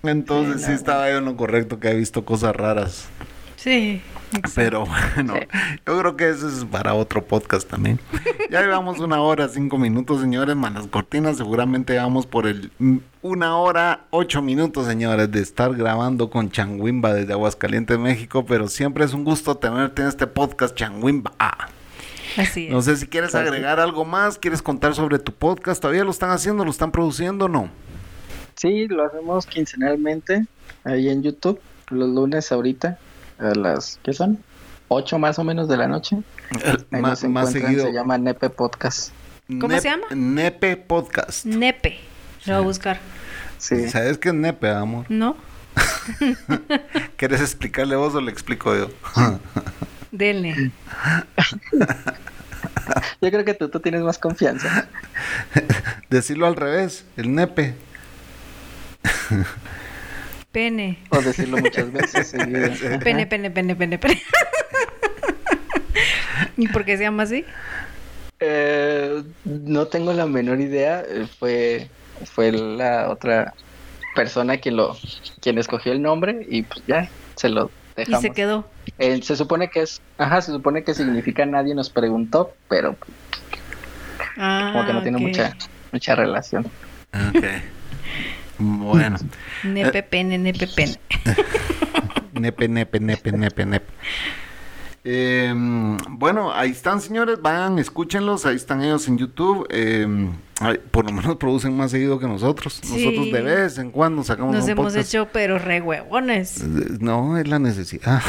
[0.02, 3.08] Entonces sí, estaba yo en lo correcto que he visto cosas raras.
[3.56, 4.00] Sí.
[4.54, 5.34] Pero bueno,
[5.86, 7.98] yo creo que eso es para otro podcast también.
[8.50, 10.56] Ya llevamos una hora, cinco minutos, señores.
[10.56, 12.70] Malas cortinas, seguramente vamos por el
[13.20, 18.46] una hora, ocho minutos, señores, de estar grabando con Changuimba desde Aguascalientes, México.
[18.46, 21.32] Pero siempre es un gusto tenerte en este podcast, Changuimba.
[22.38, 22.72] Así es.
[22.72, 25.82] No sé si quieres agregar algo más, quieres contar sobre tu podcast.
[25.82, 27.68] ¿Todavía lo están haciendo, lo están produciendo o no?
[28.58, 30.44] Sí, lo hacemos quincenalmente
[30.82, 31.60] ahí en YouTube,
[31.90, 32.98] los lunes ahorita,
[33.38, 34.42] a las, ¿qué son?
[34.88, 36.16] Ocho más o menos de la noche.
[36.90, 37.86] más, más seguido.
[37.86, 39.12] Se llama Nepe Podcast.
[39.60, 40.06] ¿Cómo se llama?
[40.12, 41.44] Nepe Podcast.
[41.44, 41.98] Nepe.
[42.46, 42.98] Lo voy a buscar.
[43.58, 43.88] Sí.
[43.88, 45.06] ¿Sabes qué es Nepe, amor?
[45.08, 45.36] No.
[47.16, 48.88] ¿Quieres explicarle vos o le explico yo?
[50.10, 50.72] Dele.
[53.20, 54.88] yo creo que tú, tú tienes más confianza.
[56.10, 57.76] Decirlo al revés, el nepe.
[60.52, 60.98] Pene.
[61.10, 62.32] O decirlo muchas veces.
[63.04, 64.22] Pene, pene, pene, pene, pene.
[66.56, 67.44] ¿Y por qué se llama así?
[68.40, 71.02] Eh, no tengo la menor idea.
[71.06, 71.88] eh, Fue,
[72.24, 73.54] fue la otra
[74.14, 74.96] persona quien lo,
[75.40, 77.66] quien escogió el nombre y pues ya se lo
[77.96, 78.22] Y dejamos.
[78.22, 78.68] se quedó.
[78.98, 82.96] Eh, se supone que es, ajá, se supone que significa nadie nos preguntó, pero
[84.36, 85.56] Ah, como que no tiene mucha,
[85.92, 86.64] mucha relación.
[87.12, 87.44] Ok.
[88.58, 89.16] Bueno.
[89.64, 90.96] Nepepene, nepepene.
[92.34, 93.86] Nepe, nepe, nepe, nepe, nepe.
[95.04, 95.52] Eh,
[96.10, 97.40] bueno, ahí están, señores.
[97.42, 98.46] Vayan, escúchenlos.
[98.46, 99.66] Ahí están ellos en YouTube.
[99.70, 100.06] Eh,
[100.60, 102.80] ay, por lo menos producen más seguido que nosotros.
[102.82, 103.04] Sí.
[103.04, 105.08] Nosotros de vez en cuando sacamos Nos un hemos podcast.
[105.08, 106.60] hecho, pero re huevones.
[106.60, 106.64] Eh,
[107.00, 108.22] No, es la necesidad.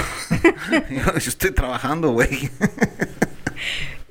[0.89, 2.49] yo, yo estoy trabajando, güey.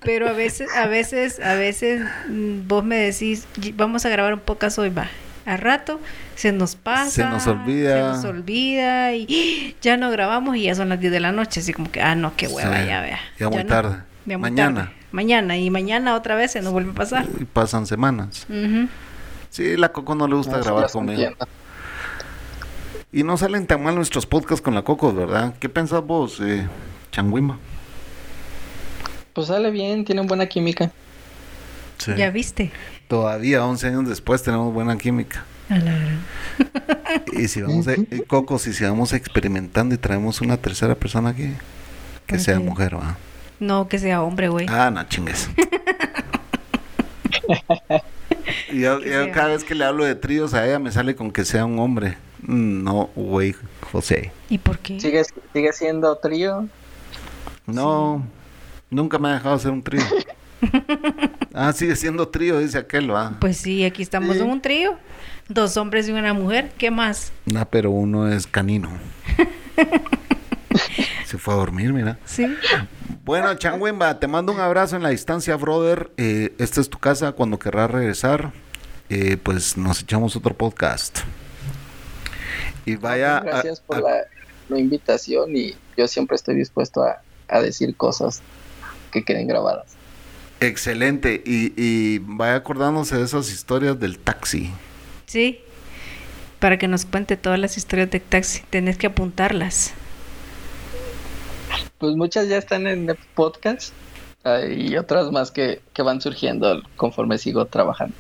[0.01, 4.33] Pero a veces, a veces, a veces mm, vos me decís, "Y- vamos a grabar
[4.35, 5.09] un podcast hoy, va.
[5.49, 5.99] A rato
[6.35, 7.11] se nos pasa.
[7.11, 7.95] Se nos olvida.
[7.95, 11.61] Se nos olvida y ya no grabamos y ya son las 10 de la noche.
[11.61, 13.19] Así como que, ah, no, qué hueva, Sí, ya vea.
[13.39, 13.97] ya muy tarde.
[14.27, 14.81] ya muy Mañana.
[14.87, 14.95] tarde.
[15.11, 15.57] Mañana.
[15.57, 17.25] Y mañana otra vez se nos vuelve a pasar.
[17.41, 18.47] Y pasan semanas.
[18.51, 18.89] Ujú.
[19.51, 21.31] Sí, la Coco no le gusta No, grabar conmigo.
[23.11, 25.55] Y no salen tan mal nuestros podcasts con la Coco, ¿verdad?
[25.59, 26.67] ¿Qué pensás vos, eh,
[27.11, 27.59] Changuima?
[29.33, 30.91] Pues sale bien, tienen buena química.
[31.97, 32.13] Sí.
[32.17, 32.71] Ya viste.
[33.09, 35.45] Todavía, 11 años después, tenemos buena química.
[35.71, 36.21] A la gran.
[37.33, 41.55] Y si vamos, a, eh, Coco, si sigamos experimentando y traemos una tercera persona aquí,
[42.27, 42.65] que ¿Por sea qué?
[42.65, 43.17] mujer, ¿va?
[43.61, 44.67] No, que sea hombre, güey.
[44.69, 45.49] Ah, no chingues.
[48.71, 49.01] y yo,
[49.33, 51.79] cada vez que le hablo de tríos a ella me sale con que sea un
[51.79, 52.19] hombre.
[52.43, 53.55] No, güey,
[53.91, 54.33] José.
[54.49, 55.01] ¿Y por qué?
[55.01, 55.23] Sigue,
[55.53, 56.69] sigue siendo trío.
[57.67, 58.25] No,
[58.91, 60.03] nunca me ha dejado hacer un trío.
[61.59, 63.33] ah, sigue siendo trío, dice aquel, va.
[63.41, 64.43] Pues sí, aquí estamos Sí.
[64.43, 64.97] en un trío.
[65.49, 66.71] Dos hombres y una mujer.
[66.79, 67.33] ¿Qué más?
[67.47, 68.91] No, pero uno es canino.
[71.27, 72.19] Se fue a dormir, mira.
[72.25, 72.47] Sí.
[73.25, 76.11] Bueno, Changuimba, te mando un abrazo en la distancia, brother.
[76.17, 78.53] Eh, esta es tu casa cuando querrás regresar.
[79.11, 81.21] eh, pues nos echamos otro podcast.
[82.85, 83.39] Y vaya.
[83.39, 84.17] a- Gracias por a- la,
[84.69, 88.43] la invitación y yo siempre estoy dispuesto a, a decir cosas
[89.11, 89.97] que queden grabadas.
[90.61, 91.43] Excelente.
[91.45, 94.71] Y, y vaya acordándose de esas historias del taxi.
[95.27, 95.61] Sí.
[96.59, 98.63] Para que nos cuente todas las historias de taxi.
[98.71, 99.95] Tenés que apuntarlas.
[101.99, 103.93] Pues muchas ya están en el podcast
[104.71, 108.15] y otras más que, que van surgiendo conforme sigo trabajando.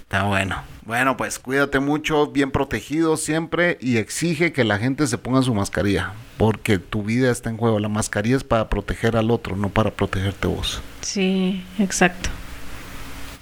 [0.00, 0.62] Está bueno.
[0.84, 5.52] Bueno, pues cuídate mucho, bien protegido siempre y exige que la gente se ponga su
[5.52, 7.80] mascarilla, porque tu vida está en juego.
[7.80, 10.80] La mascarilla es para proteger al otro, no para protegerte vos.
[11.06, 12.30] Sí, exacto.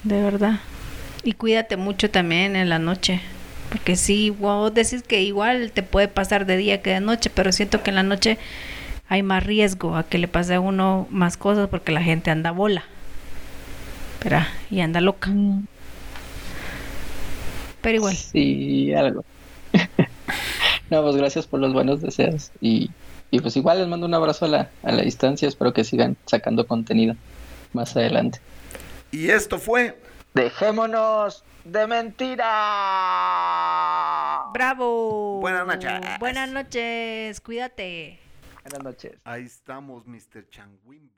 [0.03, 0.61] De verdad.
[1.23, 3.23] Y cuídate mucho también en la noche.
[3.70, 7.53] Porque sí, vos decís que igual te puede pasar de día que de noche, pero
[7.53, 8.36] siento que en la noche
[9.09, 12.51] hay más riesgo a que le pase a uno más cosas porque la gente anda
[12.51, 12.85] bola.
[14.19, 15.32] Espera, y anda loca.
[17.81, 18.15] Pero igual.
[18.15, 19.24] Sí, algo.
[20.91, 22.91] no, pues gracias por los buenos deseos y,
[23.31, 25.49] y pues igual les mando un abrazo a la, a la distancia.
[25.49, 27.16] Espero que sigan sacando contenido
[27.74, 28.40] más adelante.
[29.10, 29.96] Y esto fue
[30.34, 32.42] Dejémonos de mentira.
[34.52, 35.38] ¡Bravo!
[35.40, 36.18] Buenas noches.
[36.18, 38.18] Buenas noches, cuídate.
[38.64, 39.12] Buenas noches.
[39.22, 40.48] Ahí estamos, Mr.
[40.51, 41.14] Changuimba.